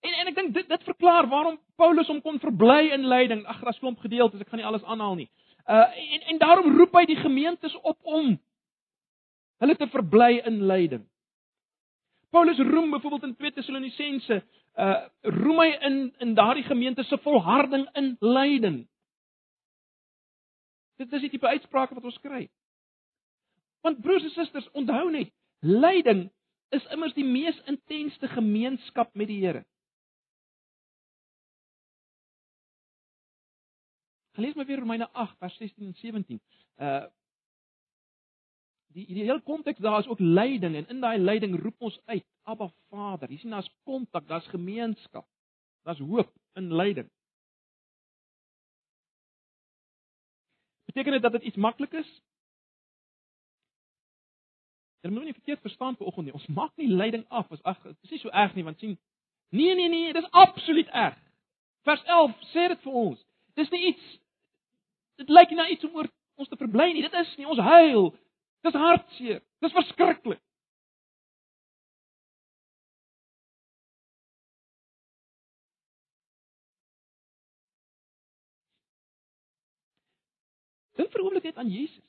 [0.00, 3.44] En en ek dink dit dit verklaar waarom Paulus hom kon verbly in lyding.
[3.46, 5.28] Ag, daar's klomp gedeeltes, ek gaan nie alles aanhaal nie.
[5.68, 8.36] Uh en en daarom roep hy die gemeentes op om
[9.58, 11.04] hulle te verbly in lyding.
[12.30, 14.42] Paulus roem byvoorbeeld in 2 Tessalonisense,
[14.78, 18.86] uh roem hy in in daardie gemeente se volharding in lyding.
[20.98, 22.48] Dit is die tipe uitsprake wat ons kry.
[23.80, 26.28] Want broers en susters, onthou net, lyding
[26.74, 29.64] is immers die mees intense gemeenskap met die Here.
[34.38, 36.40] Lees maar weer Romeine 8 vers 16 en 17.
[36.76, 37.06] Uh
[38.88, 42.24] die die hele konteks daar is ook lyding en in daai lyding roep ons uit,
[42.48, 43.28] Abba Vader.
[43.30, 45.26] Jy sien daar's kontak, daar's gemeenskap.
[45.84, 47.10] Daar's hoop in lyding.
[50.88, 52.08] Beteken dit dat dit iets maklik is?
[55.00, 56.34] Jy moet nie verkeerd verstaan vir oggend nie.
[56.34, 58.98] Ons maak nie lyding af as ag, dit is nie so erg nie want sien
[59.50, 61.16] Nee nee nee, dit is absoluut erg.
[61.82, 63.20] Vers 11 sê dit vir ons.
[63.54, 64.08] Dis nie iets
[65.18, 67.02] dit lyk nie na iets om oor ons te verbly nie.
[67.02, 68.12] Dit is nie ons huil.
[68.66, 69.40] Dis hartseer.
[69.64, 70.42] Dis verskriklik.
[80.98, 82.07] Dink vir oomblik net aan Jesus.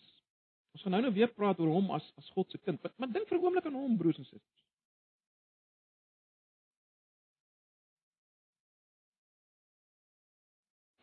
[0.79, 2.79] Ons gaan nou nou weer praat oor hom as as God se kind.
[2.79, 4.61] Maar, maar dink vir 'n oomblik aan hom, broers en susters.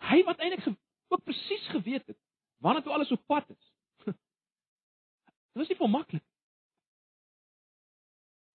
[0.09, 0.79] Hy wat eintlik
[1.13, 2.19] ook presies geweet het
[2.65, 3.73] wanneer toe alles op pad is.
[5.53, 6.25] Dit was nie maklik.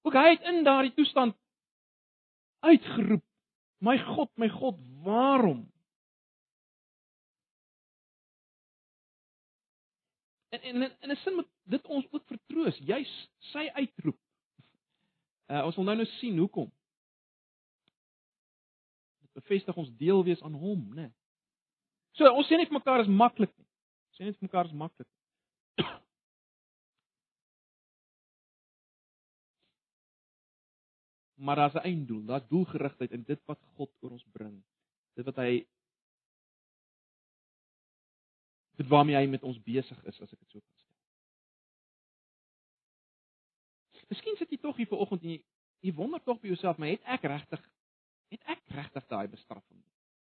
[0.02, 1.38] Ook hy het in daardie toestand
[2.66, 3.24] uitgeroep:
[3.78, 5.70] "My God, my God, waarom
[10.52, 14.20] En en in 'n sin moet dit ons ook vertroos, juis sy uitroep.
[15.48, 16.72] Uh ons wil nou nou sien hoekom.
[19.20, 21.02] Dit bevestig ons deel wees aan hom, né?
[21.02, 21.12] Nee.
[22.12, 23.68] So ons sê nie vir mekaar is maklik nie.
[24.10, 25.08] Ons sê net vir mekaar is maklik.
[31.42, 34.64] Maar daar's 'n einddoel, daar's doelgerigtheid in dit wat God oor ons bring.
[35.16, 35.66] Dit wat hy
[38.82, 40.90] dit waarmee hy met ons besig is as ek dit so kan sê.
[44.12, 45.40] Miskien sit jy tog hier vanoggend en jy,
[45.86, 47.62] jy wonder tog by jouself, maar het ek regtig
[48.32, 49.82] het ek regtig daai bestraffing,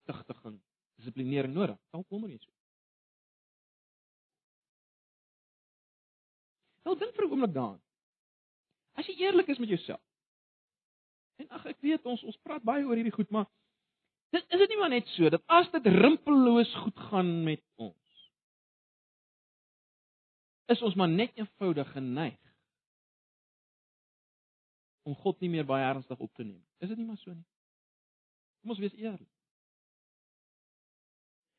[0.04, 0.58] tigtiging,
[1.00, 1.78] dissiplinering nodig?
[1.94, 2.52] Dalk wonder jy so.
[6.84, 7.80] Nou dink vir 'n oomblik daaraan.
[8.94, 10.02] As jy eerlik is met jouself.
[11.40, 13.48] En ag ek weet ons ons praat baie oor hierdie goed, maar
[14.30, 18.03] dit is dit nie maar net so dat as dit rimpelloos goed gaan met ons
[20.72, 22.40] is ons maar net eenvoudig geneig
[25.04, 26.62] om God nie meer baie ernstig op te neem.
[26.80, 27.44] Is dit nie maar so nie?
[28.62, 29.28] Kom ons wees eerlik.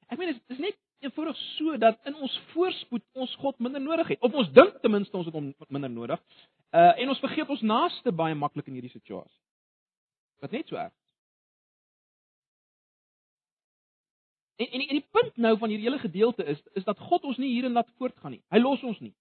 [0.09, 4.15] Ek meen dit is net eenvoudig so dat in ons voorspoed ons God minder nodig
[4.15, 4.21] het.
[4.25, 6.21] Of ons dink ten minste ons het hom minder nodig.
[6.73, 9.41] Uh en ons vergeet ons naaste baie maklik in hierdie situasie.
[10.41, 10.93] Wat net so erg.
[14.55, 17.23] En en die, en die punt nou van hierdie hele gedeelte is is dat God
[17.23, 18.43] ons nie hierin laat voortgaan nie.
[18.53, 19.13] Hy los ons nie.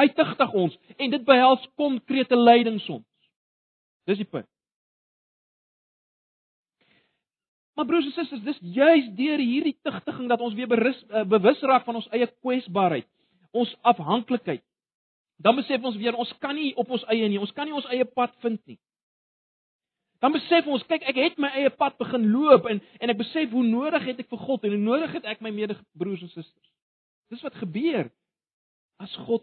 [0.00, 3.08] Hy tigtig ons en dit behels konkrete leiding soms.
[4.08, 4.48] Dis die punt.
[7.74, 11.60] Maar broers en susters, dis juis deur hierdie tigtiging dat ons weer berus, uh, bewus
[11.64, 13.08] raak van ons eie kwesbaarheid,
[13.56, 14.64] ons afhanklikheid.
[15.42, 17.88] Dan besef ons weer ons kan nie op ons eie nie, ons kan nie ons
[17.88, 18.78] eie pad vind nie.
[20.22, 23.50] Dan besef ons, kyk, ek het my eie pad begin loop en en ek besef
[23.50, 26.68] hoe nodig het ek vir God en hoe nodig het ek my medebroers en susters.
[27.32, 28.06] Dis wat gebeur
[29.02, 29.42] as God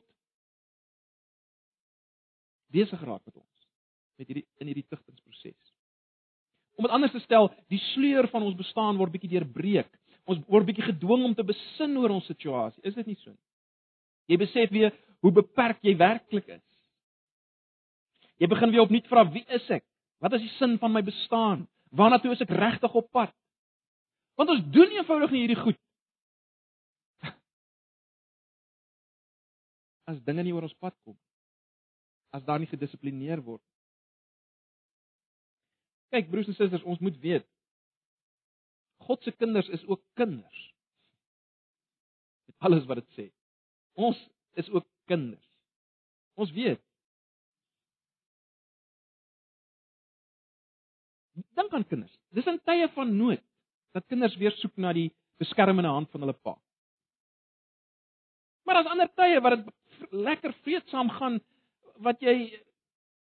[2.72, 3.46] besig raak met ons
[4.20, 5.74] met hierdie in hierdie tigtingsproses.
[6.80, 9.89] Om dit anders te stel, die sleur van ons bestaan word bietjie deurbreek.
[10.30, 12.84] Ons word bietjie gedwing om te besin oor ons situasie.
[12.88, 13.46] Is dit nie so nie?
[14.30, 14.94] Jy besef weer
[15.26, 16.65] hoe beperk jy werklik is.
[18.39, 19.84] Jy begin weer opnuut vra wie is ek?
[20.20, 21.68] Wat is die sin van my bestaan?
[21.96, 23.34] Waarna toe is ek regtig op pad?
[24.40, 25.80] Want ons doen eenvoudig nie hierdie goed.
[30.10, 31.18] As dinge nie oor ons pad kom.
[32.36, 33.64] As daar nie gedissiplineer word
[36.10, 37.46] Kyk broers en susters, ons moet weet
[39.06, 40.58] God se kinders is ook kinders.
[42.46, 43.26] Dit alles wat dit sê.
[43.98, 44.20] Ons
[44.60, 45.46] is ook kinders.
[46.38, 46.82] Ons weet.
[51.58, 52.15] Dink aan kinders.
[52.36, 53.43] Dis in tye van nood
[53.93, 55.10] dat kinders weer soek na die
[55.41, 56.56] beskermende hand van hulle pa.
[58.65, 61.39] Maar daar's ander tye wat dit lekker vreedsaam gaan
[62.06, 62.36] wat jy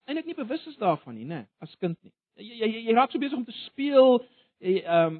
[0.05, 2.13] eintlik nie bewus is daarvan nie, nê, as kind nie.
[2.41, 4.19] Jy jy jy raak so besig om te speel.
[4.61, 5.19] Jy ehm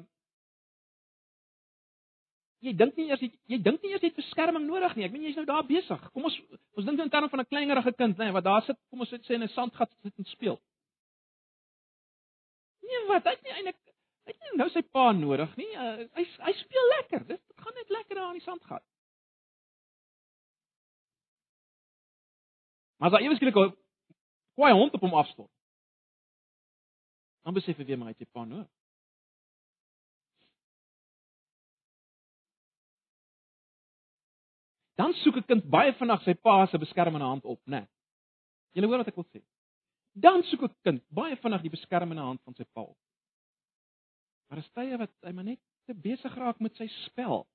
[2.62, 5.06] jy dink nie eers jy, jy dink nie eers jy het beskerming nodig nie.
[5.08, 6.02] Ek meen jy's nou daar besig.
[6.14, 6.36] Kom ons
[6.78, 9.10] ons dink in terme van 'n kleinerige kind, nê, nee, wat daar sit, kom ons
[9.10, 10.60] sê in 'n sandgat sit en speel.
[13.02, 13.24] Nee, wat?
[13.24, 13.78] Hy het nie eintlik
[14.22, 15.70] hy het nie nou sy pa nodig nie.
[15.74, 17.24] Uh, hy hy speel lekker.
[17.26, 18.84] Dit gaan net lekker daar in die sandgat.
[23.02, 23.74] Maar as hy ewesklik 'n
[24.54, 25.50] kwaai hond op hom afstort.
[27.42, 28.70] Dan besef hy weer maar hy het sy pa nodig.
[34.94, 37.80] Dan soek 'n kind baie vinnig sy pa se beskermende hand op, né?
[37.80, 37.88] Nee.
[38.72, 39.42] Jy hoor wat ek wil sê.
[40.12, 42.86] Dan soek 'n kind baie vinnig die beskermende hand van sy pa.
[44.48, 47.46] Maar as tye wat hy maar net te besig raak met sy spel.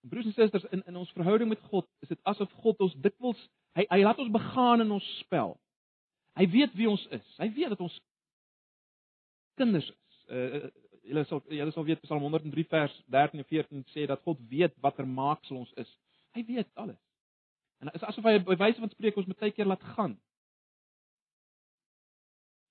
[0.00, 3.48] Broers en susters, in in ons verhouding met God, is dit asof God ons dikwels
[3.74, 5.54] hy hy laat ons begaan in ons spel.
[6.38, 7.26] Hy weet wie ons is.
[7.38, 8.00] Hy weet dat ons
[9.58, 10.24] kinders is.
[10.28, 10.72] Uh
[11.04, 14.72] julle sal julle sal weet Psalm 103 vers 13 en 14 sê dat God weet
[14.80, 15.90] watter maaksel ons is.
[16.32, 17.03] Hy weet alles.
[17.82, 20.16] En is asof hy by wyse van spreek ons baie keer laat gaan.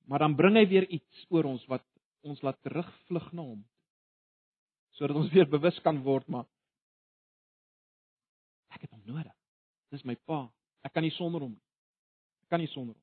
[0.10, 1.86] Maar dan bring hy weer iets oor ons wat
[2.28, 3.62] ons laat terugvlug na hom.
[4.98, 6.48] Sodat ons weer bewus kan word maar
[8.74, 9.34] ek het hom nodig.
[9.94, 10.48] Dis my pa.
[10.84, 11.66] Ek kan nie sonder hom nie.
[12.44, 13.02] Ek kan nie sonder hom.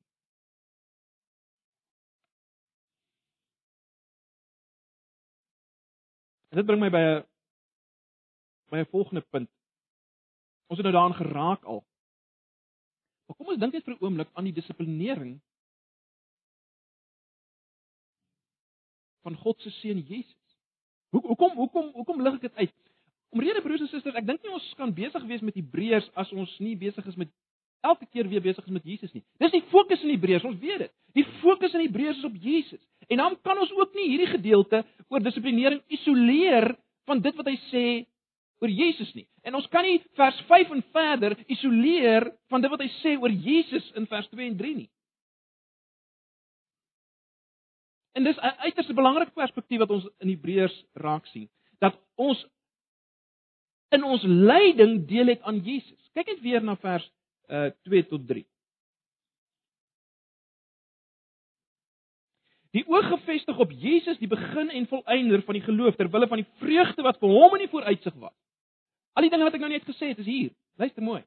[6.51, 7.23] En dit bring my by 'n
[8.71, 9.49] by 'n volgende punt.
[10.67, 11.83] Ons het nou daaraan geraak al.
[13.31, 15.39] Maar kom ons dink net vir 'n oomblik aan die dissiplinering
[19.23, 20.57] van God se seun Jesus.
[21.15, 22.73] Hoe hoekom hoekom hoekom lig ek dit uit?
[23.29, 26.59] Omrede broers en susters, ek dink nie ons kan besig wees met Hebreërs as ons
[26.59, 27.31] nie besig is met
[27.79, 29.23] elke keer weer besig is met Jesus nie.
[29.39, 30.91] Dis die fokus in Hebreërs, ons weet dit.
[31.13, 32.83] Die fokus in Hebreërs is op Jesus.
[33.07, 36.75] En dan kan ons ook nie hierdie gedeelte oor dissiplinering isoleer
[37.07, 37.85] van dit wat hy sê
[38.61, 39.25] oor Jesus nie.
[39.43, 43.33] En ons kan nie vers 5 en verder isoleer van dit wat hy sê oor
[43.33, 44.89] Jesus in vers 2 en 3 nie.
[48.13, 52.45] En dis 'n uiters belangrike perspektief wat ons in Hebreërs raak sien, dat ons
[53.89, 56.09] in ons lyding deel het aan Jesus.
[56.13, 57.11] Kyk net weer na vers
[57.49, 58.45] uh 2 tot 3.
[62.71, 66.39] Die oog gefestig op Jesus, die begin en volëinder van die geloof ter wille van
[66.39, 68.35] die vreugde wat vir hom in die vooruitsig was.
[69.13, 70.51] Al die dinge wat ek nou net gesê het, is hier.
[70.79, 71.21] Luister mooi.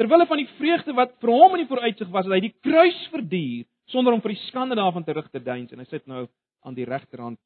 [0.00, 2.56] Ter wille van die vreugde wat vir hom in die vooruitsig was, het hy die
[2.64, 6.24] kruis verduur sonder om vir die skande daarvan terug te deins en hy sit nou
[6.64, 7.38] aan die regterhand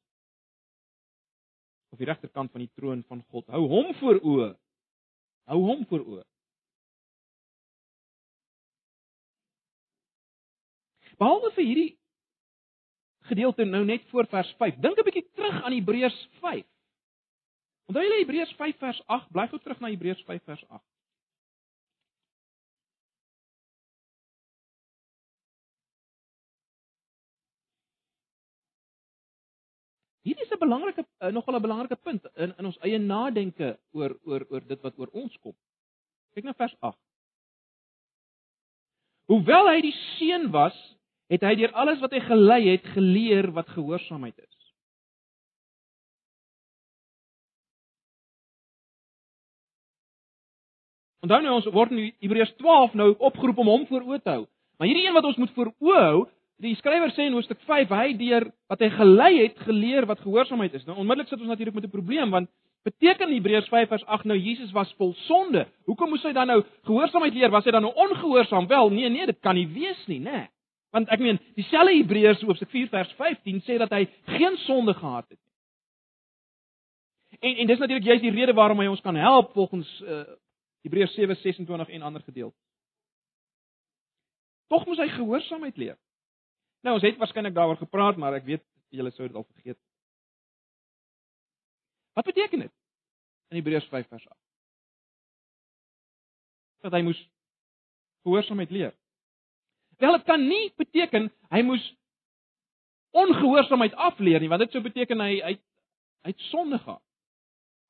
[1.91, 3.47] op die regterkant van die troon van God.
[3.51, 4.49] Hou hom voor oë.
[5.47, 6.23] Hou hom voor oë.
[11.17, 11.91] Behalwe vir hierdie
[13.27, 14.77] gedeelte nou net voor vers 5.
[14.83, 16.65] Dink 'n bietjie terug aan Hebreërs 5.
[17.87, 20.83] Onthou julle Hebreërs 5 vers 8, bly gou terug na Hebreërs 5 vers 8.
[30.27, 34.17] Hierdie is 'n belangrike uh, nogal 'n belangrike punt in in ons eie nadenke oor
[34.27, 35.55] oor oor dit wat oor ons kom.
[36.35, 36.99] Kyk na vers 8.
[39.31, 40.75] Hoewel hy die seun was,
[41.31, 44.56] het hy deur alles wat hy gelei het geleer wat gehoorsaamheid is.
[51.25, 54.43] Onthou nou ons word in Hebreërs 12 nou opgeroep om hom voor oë te hou.
[54.77, 56.19] Maar hierdie een wat ons moet voor oë hou,
[56.61, 60.77] die skrywer sê in hoofstuk 5, hy deur wat hy gelei het geleer wat gehoorsaamheid
[60.77, 60.85] is.
[60.85, 62.49] Nou onmiddellik sit ons natuurlik met 'n probleem want
[62.83, 65.67] beteken Hebreërs 5 vers 8 nou Jesus was vol sonde.
[65.85, 67.49] Hoekom moes hy dan nou gehoorsaamheid leer?
[67.49, 68.67] Was hy dan nou ongehoorsaam?
[68.67, 70.31] Wel, nee nee, dit kan nie wees nie, né?
[70.31, 70.47] Nee.
[70.91, 75.25] Want ek meen, dieselfde Hebreërs hoofstuk 4 vers 15 sê dat hy geen sonde gehad
[75.27, 75.45] het nie.
[77.39, 80.23] En en dis natuurlik juist die rede waarom hy ons kan help volgens uh,
[80.85, 82.65] Hebreërs 7:26 en ander gedeeltes.
[84.67, 85.97] Tog moes hy gehoorsaamheid leer.
[86.83, 89.79] Nou ons het waarskynlik daaroor gepraat, maar ek weet julle sou dit al vergeet.
[92.17, 92.73] Wat beteken dit?
[93.51, 94.39] In Hebreërs 5 vers 8.
[96.87, 97.19] Dat hy moes
[98.27, 98.95] gehoorsaamheid leer.
[99.97, 101.85] Wel dit kan nie beteken hy moes
[103.17, 105.55] ongehoorsaamheid afleer nie, want dit sou beteken hy hy
[106.25, 107.01] hy het sonde gehad.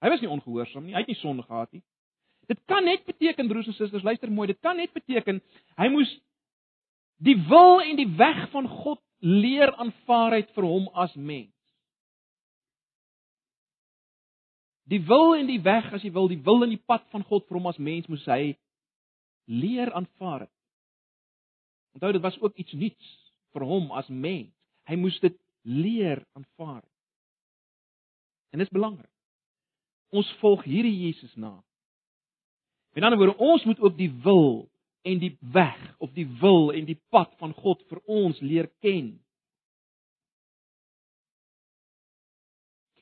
[0.03, 1.81] Hy was nie ongehoorsaam nie, hy het nie sonde gehad nie.
[2.47, 5.41] Dit kan net beteken broers en susters, luister mooi, dit kan net beteken
[5.75, 6.13] hy moes
[7.23, 11.53] die wil en die weg van God leer aanvaar het vir hom as mens.
[14.87, 17.47] Die wil en die weg, as jy wil, die wil en die pad van God
[17.49, 18.53] vir hom as mens moes hy
[19.47, 20.53] leer aanvaar het.
[21.97, 23.09] Onthou dit was ook iets nuuts
[23.55, 24.53] vir hom as mens.
[24.87, 25.35] Hy moes dit
[25.67, 26.85] leer aanvaar.
[28.53, 29.11] En dit is belangrik.
[30.15, 31.57] Ons volg hierdie Jesus na.
[32.97, 34.69] Met ander woorde, ons moet ook die wil
[35.01, 39.11] en die weg of die wil en die pad van God vir ons leer ken.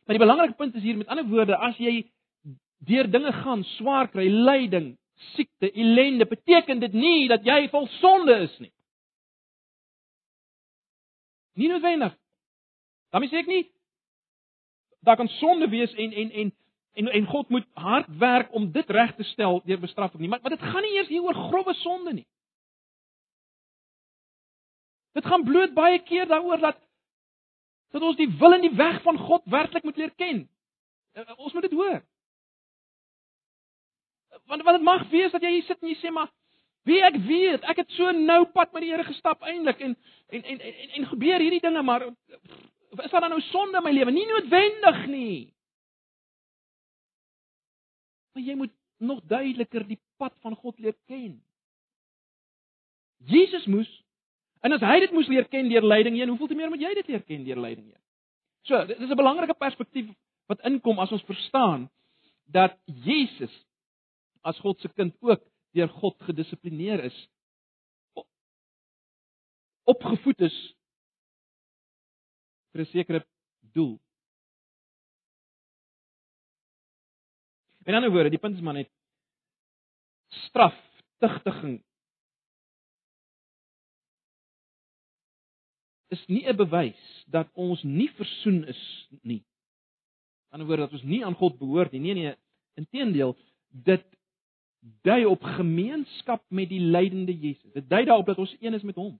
[0.03, 1.93] Maar die belangrike punt is hier met ander woorde, as jy
[2.83, 4.97] deur dinge gaan, swaar kry, lyding,
[5.31, 8.73] siekte, ellende, beteken dit nie dat jy vol sonde is nie.
[11.55, 12.19] Nie noodwendig.
[13.15, 13.63] Daarmee sê ek nie
[15.05, 16.53] daar kan sonde wees en en en
[16.95, 20.41] en en God moet hard werk om dit reg te stel deur bestraffing nie, maar
[20.41, 22.27] maar dit gaan nie eers hier oor grove sonde nie.
[25.15, 26.79] Dit gaan bloot baie keer daaroor dat
[27.95, 30.47] dat ons die wil en die weg van God werklik moet leer ken.
[31.13, 32.01] Eh, eh, ons moet dit hoor.
[34.45, 36.31] Want wat dit mag wees dat jy hier sit en jy sê maar
[36.85, 39.95] Wie ek weet, ek het so nou pad met die Here gestap eintlik en
[40.29, 43.91] en en en, en gebeur hierdie dinge maar is daar dan nou sonde in my
[43.91, 44.11] lewe?
[44.11, 45.54] Nie noodwendig nie.
[48.35, 51.37] Maar jy moet nog duideliker die pad van God leer ken.
[53.31, 53.91] Jesus moes
[54.65, 56.93] en as hy dit moes leer ken deur lyding heen, hoeveel te meer moet jy
[56.97, 58.01] dit leer ken deur lyding heen?
[58.65, 60.09] So, dit is 'n belangrike perspektief
[60.49, 61.89] wat inkom as ons verstaan
[62.45, 63.53] dat Jesus
[64.41, 67.27] as God se kind ook deur God gedissiplineer is
[69.85, 70.57] opgevoed is
[72.73, 73.25] vir 'n sekere
[73.73, 73.99] doel.
[77.85, 78.89] In ander woorde, die punt is maar net
[80.27, 80.77] straf,
[81.21, 81.83] tigtiging
[86.13, 89.43] is nie 'n bewys dat ons nie versoen is nie.
[90.49, 92.01] In ander woorde dat ons nie aan God behoort nie.
[92.01, 92.35] Nee nee,
[92.73, 93.37] inteendeel,
[93.69, 94.05] dit
[95.01, 97.71] dui op gemeenskap met die lydende Jesus.
[97.73, 99.19] Dit dui daarop dat ons een is met hom.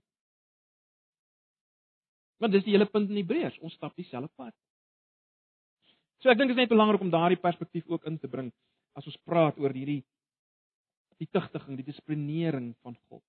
[2.36, 4.54] Want dis die hele punt in Hebreërs, ons stap dieselfde pad.
[6.26, 8.48] So ek dink dit is net belangrik om daardie perspektief ook in te bring
[8.98, 10.00] as ons praat oor hierdie
[11.22, 13.22] die tugtiging, die dissiplinering van God.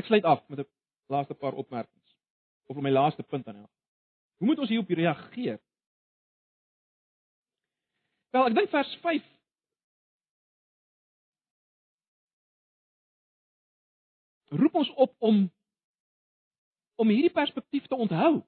[0.00, 0.66] Ek sluit af met 'n
[1.12, 2.14] laaste paar opmerkings
[2.72, 3.68] of my laaste punt aan jou.
[4.38, 5.60] Hoe moet ons hierop reageer?
[8.32, 9.28] Wel, ek dink vers 5
[14.48, 15.52] roep ons op om
[16.96, 18.42] om hierdie perspektief te onthou,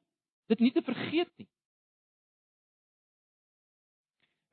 [0.47, 1.49] dit nie te vergeet nie.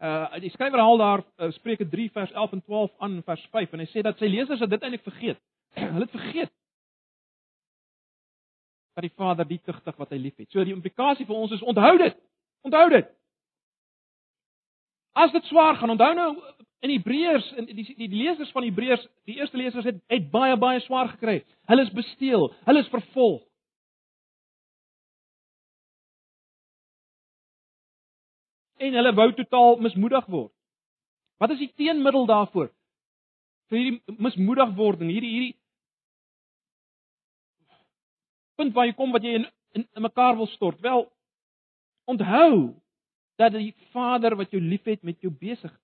[0.03, 3.71] Uh die skrywer haal daar uh, Spreuke 3 vers 11 en 12 aan vers 5
[3.71, 5.39] en hy sê dat sy lesers dit eintlik vergeet.
[5.79, 6.51] Hulle het vergeet
[8.93, 10.49] dat die Vader die tugtig wat hy liefhet.
[10.51, 12.19] So die implikasie vir ons is onthou dit.
[12.67, 13.07] Onthou dit.
[15.17, 16.29] As dit swaar gaan, onthou nou
[16.83, 20.57] in Hebreërs in die, die die lesers van Hebreërs, die eerste lesers het het baie
[20.59, 21.39] baie swaar gekry.
[21.71, 23.41] Hulle is besteel, hulle is vervolg.
[28.83, 30.53] En hulle wou totaal mismoedig word.
[31.41, 32.69] Wat is die teenmiddel daarvoor?
[33.71, 35.57] Vir hierdie mismoedigwording, hierdie hierdie
[38.59, 40.81] punt waar jy kom wat jy in in, in mekaar wil stort.
[40.81, 41.07] Wel
[42.05, 42.75] onthou
[43.41, 45.79] dat die Vader wat jou liefhet met jou besig is.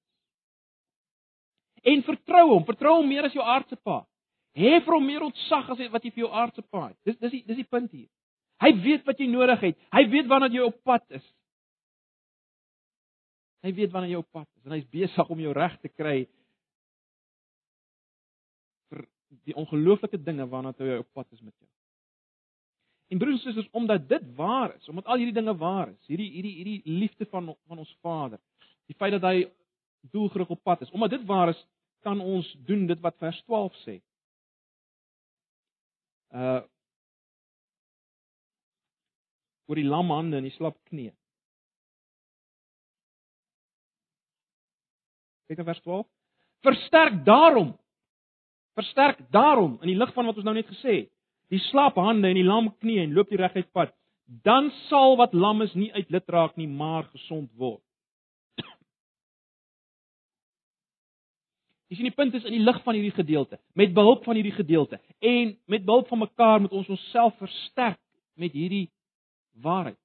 [1.82, 4.04] En vertrou hom, vertrou hom meer as jou aardse pa.
[4.58, 6.98] Hê vir hom meer ontzag as wat jy vir jou aardse pa het.
[7.08, 8.10] Dis dis die dis die punt hier.
[8.60, 9.78] Hy weet wat jy nodig het.
[9.96, 11.24] Hy weet wanneer jy op pad is.
[13.66, 16.20] Hy weet wanneer jy op pad is en hy's besig om jou reg te kry
[18.90, 19.04] vir
[19.48, 21.68] die ongelooflike dinge waarna toe jy op pad is met jou.
[23.10, 26.30] En broers en susters, omdat dit waar is, omdat al hierdie dinge waar is, hierdie
[26.32, 28.40] hierdie hierdie liefde van van ons Vader,
[28.88, 29.48] die feit dat hy
[30.14, 31.60] doelgerig op pad is, omdat dit waar is,
[32.06, 34.00] kan ons doen dit wat vers 12 sê.
[36.32, 36.62] Uh
[39.70, 41.12] oor die lam hande en die slap knie.
[45.50, 46.06] Kyk na vers 12.
[46.62, 47.74] Versterk daarom.
[48.78, 51.10] Versterk daarom in die lig van wat ons nou net gesê het
[51.50, 53.90] die slap hande en die lam knie en loop die reguit pad,
[54.46, 57.82] dan sal wat lam is nie uit lid raak nie, maar gesond word.
[61.90, 64.54] Dis nie die punt is in die lig van hierdie gedeelte, met behulp van hierdie
[64.54, 67.98] gedeelte en met behulp van mekaar moet ons onsself versterk
[68.38, 68.92] met hierdie
[69.58, 69.98] waarheid.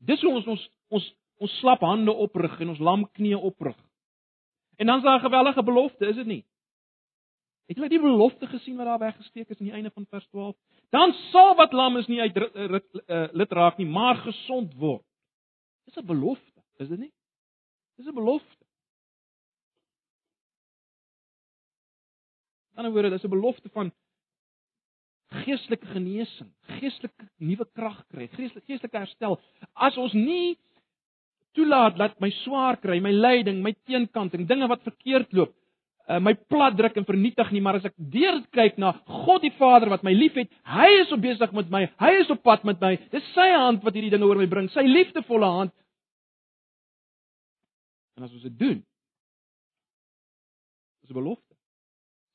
[0.00, 3.76] Dis hoe ons ons ons ons slap hande oprig en ons lam knie oprig.
[4.80, 6.44] En dan is daar 'n gewellige belofte, is dit nie?
[7.66, 10.56] Het jy die belofte gesien wat daar weggesteek is aan die einde van vers 12?
[10.88, 15.04] Dan sal wat lam is nie uit eh, lid raak nie, maar gesond word.
[15.84, 17.12] Dis 'n belofte, is dit nie?
[17.96, 18.64] Dis 'n belofte.
[22.74, 23.92] Aan die ander woorde, dis 'n belofte van
[25.28, 29.40] geestelike genesing, geestelike nuwe krag kry, geestelike geestelike herstel.
[29.72, 30.58] As ons nie
[31.56, 35.54] toelaat dat my swaar kry, my lyding, my teenkanting, dinge wat verkeerd loop,
[36.10, 38.92] uh, my plat druk en vernietig nie, maar as ek deur kyk na
[39.24, 42.42] God die Vader wat my liefhet, hy is op besig met my, hy is op
[42.46, 42.96] pad met my.
[43.14, 45.74] Dis sy hand wat hierdie dinge oor my bring, sy liefdevolle hand.
[48.18, 48.80] En as ons dit doen,
[51.02, 51.54] is 'n belofte.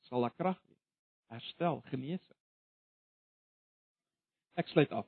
[0.08, 0.84] Sal daar krag wees,
[1.28, 2.38] herstel, genesing.
[4.56, 5.06] Ek sluit af.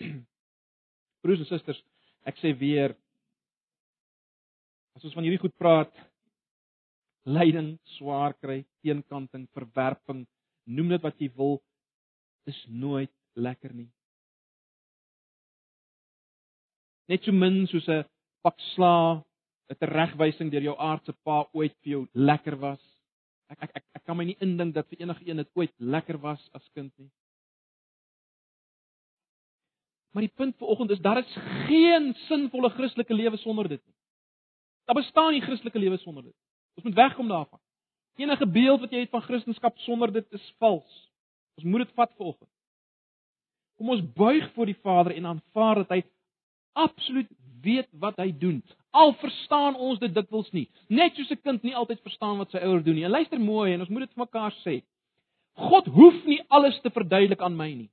[1.22, 1.82] Broers en susters,
[2.24, 2.96] ek sê weer
[4.96, 5.92] as ons van hierdie goed praat,
[7.28, 10.24] lyding, swaar kry, teenkanting, verwerping,
[10.66, 11.58] noem dit wat jy wil,
[12.48, 13.88] is nooit lekker nie.
[17.10, 18.04] Net so min soos 'n
[18.42, 19.22] pak sla,
[19.70, 22.82] 'n teregwysing deur jou aardse pa ooit vir jou lekker was.
[23.50, 26.18] Ek ek ek, ek kan my nie indink dat vir enige een dit ooit lekker
[26.18, 27.10] was as kind nie.
[30.12, 31.36] Maar die punt vanoggend is daar is
[31.68, 33.95] geen sinvolle Christelike lewe sonder dit nie.
[34.86, 36.34] Daar bestaan nie Christelike lewe sonder dit.
[36.78, 37.60] Ons moet wegkom daarvan.
[38.16, 41.00] Enige beeld wat jy het van Christendom sonder dit is vals.
[41.58, 42.50] Ons moet dit vat vanoggend.
[43.76, 46.02] Kom ons buig voor die Vader en aanvaar dat hy
[46.72, 47.28] absoluut
[47.64, 48.62] weet wat hy doen.
[48.90, 50.68] Al verstaan ons dit dikwels nie.
[50.88, 53.04] Net soos 'n kind nie altyd verstaan wat sy ouers doen nie.
[53.04, 54.82] En luister mooi en ons moet dit vir mekaar sê.
[55.56, 57.90] God hoef nie alles te verduidelik aan my nie.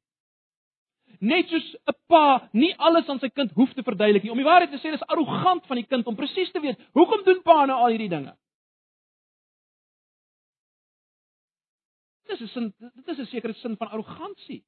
[1.24, 4.32] Net soos 'n pa nie alles aan sy kind hoef te verduidelik nie.
[4.32, 7.24] Om die waarheid te sê, dis arrogant van die kind om presies te weet hoekom
[7.24, 8.36] doen pa nou al hierdie dinge.
[12.28, 14.64] Dit is 'n sin dit is 'n sekere sin van arrogansie.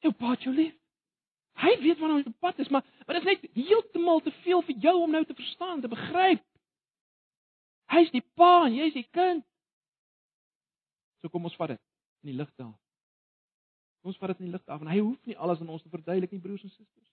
[0.00, 0.76] Jou pa het jou lief.
[1.54, 4.76] Hy weet ons op pad is, maar maar dit is net heeltemal te veel vir
[4.76, 6.44] jou om nou te verstaan, te begryp.
[7.86, 9.44] Hy's die pa en jy's die kind.
[11.20, 11.87] So kom ons vat dit
[12.24, 12.74] in die lig daar.
[13.98, 15.82] Kom ons vat dit in die lig daar, want hy hoef nie alles aan ons
[15.82, 17.10] te verduidelik nie, broers en susters.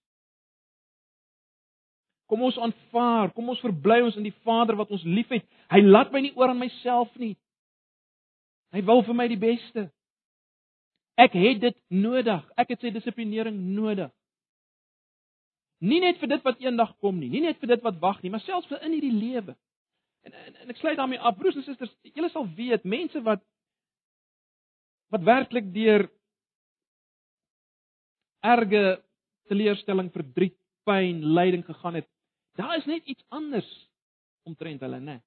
[2.29, 5.45] Kom ons aanvaar, kom ons verbly ons in die Vader wat ons liefhet.
[5.69, 7.35] Hy laat my nie oor aan myself nie.
[8.73, 9.89] Hy wil vir my die beste.
[11.21, 12.41] Ek het dit nodig.
[12.59, 14.09] Ek het sy dissiplinering nodig.
[15.85, 18.31] Nie net vir dit wat eendag kom nie, nie net vir dit wat wag nie,
[18.33, 19.53] maar selfs vir in hierdie lewe.
[20.25, 23.43] En, en en ek sluit daarmee af, broers en susters, julle sal weet, mense wat
[25.15, 26.09] wat werklik deur
[28.45, 28.83] erge
[29.49, 32.09] teleurstelling, verdriet, pyn, lyding gegaan het,
[32.55, 33.89] Daar is net iets anders
[34.43, 35.21] omtrent hulle, né?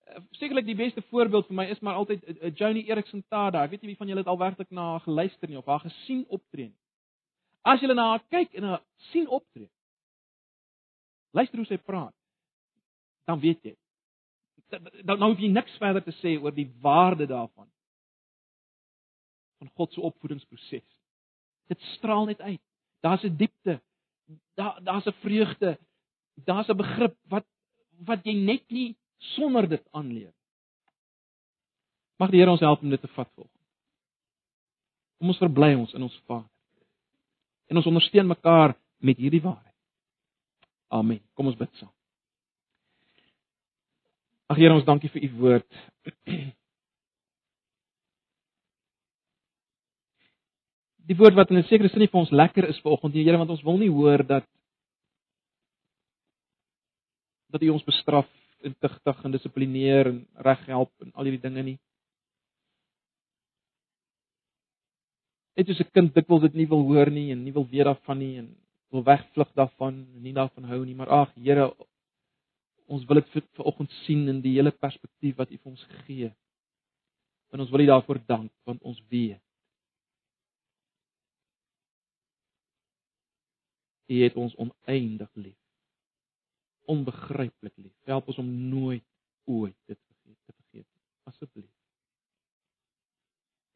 [0.00, 3.62] Eh, sekerlik die beste voorbeeld vir my is maar altyd uh, Joni Erickson Tada.
[3.62, 5.84] Ek weet nie wie van julle het al werklik na haar geluister nie of haar
[5.84, 6.78] gesien optree nie.
[7.62, 9.70] As jy na haar kyk en haar sien optree.
[11.36, 12.16] Luister hoe sy praat.
[13.30, 13.76] Dan weet jy.
[15.06, 17.68] Dan nou hoef jy niks verder te sê oor die waarde daarvan.
[19.60, 20.86] Van God se opvoedingsproses.
[21.70, 22.60] Dit straal net uit.
[23.04, 23.80] Daar's 'n diepte,
[24.54, 25.78] daar daar's 'n vreugde,
[26.34, 27.46] daar's 'n begrip wat
[28.04, 28.96] wat jy net nie
[29.36, 30.32] sonder dit aanleer.
[32.16, 33.50] Mag die Here ons help om dit te vat volg.
[35.18, 36.48] Kom ons verbly ons in ons Vader.
[37.68, 39.76] En ons ondersteun mekaar met hierdie waarheid.
[40.88, 41.20] Amen.
[41.34, 41.92] Kom ons bid saam.
[44.50, 45.80] Ag Here, ons dankie vir u woord.
[51.10, 53.38] die woord wat in 'n sekere sin nie vir ons lekker is vanoggend nie, Here,
[53.38, 54.46] want ons wil nie hoor dat
[57.50, 58.28] dat U ons bestraf
[58.62, 61.78] en tigtig en dissiplineer en reghelp en al hierdie dinge nie.
[65.56, 68.18] Dit is 'n kind dikwels dit nie wil hoor nie en nie wil weet daarvan
[68.18, 68.56] nie en
[68.90, 71.74] wil wegvlug daarvan en nie daarvan hou nie, maar ag Here,
[72.86, 76.32] ons wil dit vir vanoggend sien in die hele perspektief wat U vir ons gee.
[77.52, 79.40] En ons wil U daarvoor dank want ons weet
[84.10, 85.58] U het ons oneindig lief.
[86.90, 87.94] Onbegryplik lief.
[88.10, 89.04] Help ons om nooit
[89.44, 90.86] ooit dit vergeet te vergeet
[91.30, 91.70] asseblief.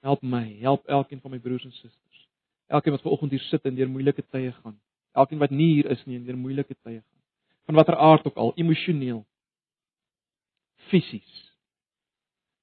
[0.05, 2.29] Help my, help elkeen van my broers en susters.
[2.67, 4.77] Elkeen wat ver oggend hier sit en deur moeilike tye gaan.
[5.13, 7.23] Elkeen wat nie hier is nie en deur moeilike tye gaan.
[7.65, 9.23] Van watter aard ook al, emosioneel,
[10.91, 11.33] fisies,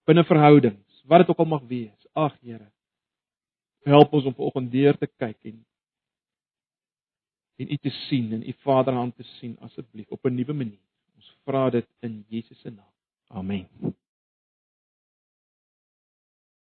[0.05, 2.07] binne verhoudings, wat dit ook al mag wees.
[2.13, 2.67] Ag Here,
[3.87, 5.63] help ons om ver oggend deur te kyk en
[7.55, 10.87] en u te sien en u Vaderhand te sien asseblief op 'n nuwe manier.
[11.15, 12.93] Ons vra dit in Jesus se naam.
[13.27, 13.67] Amen.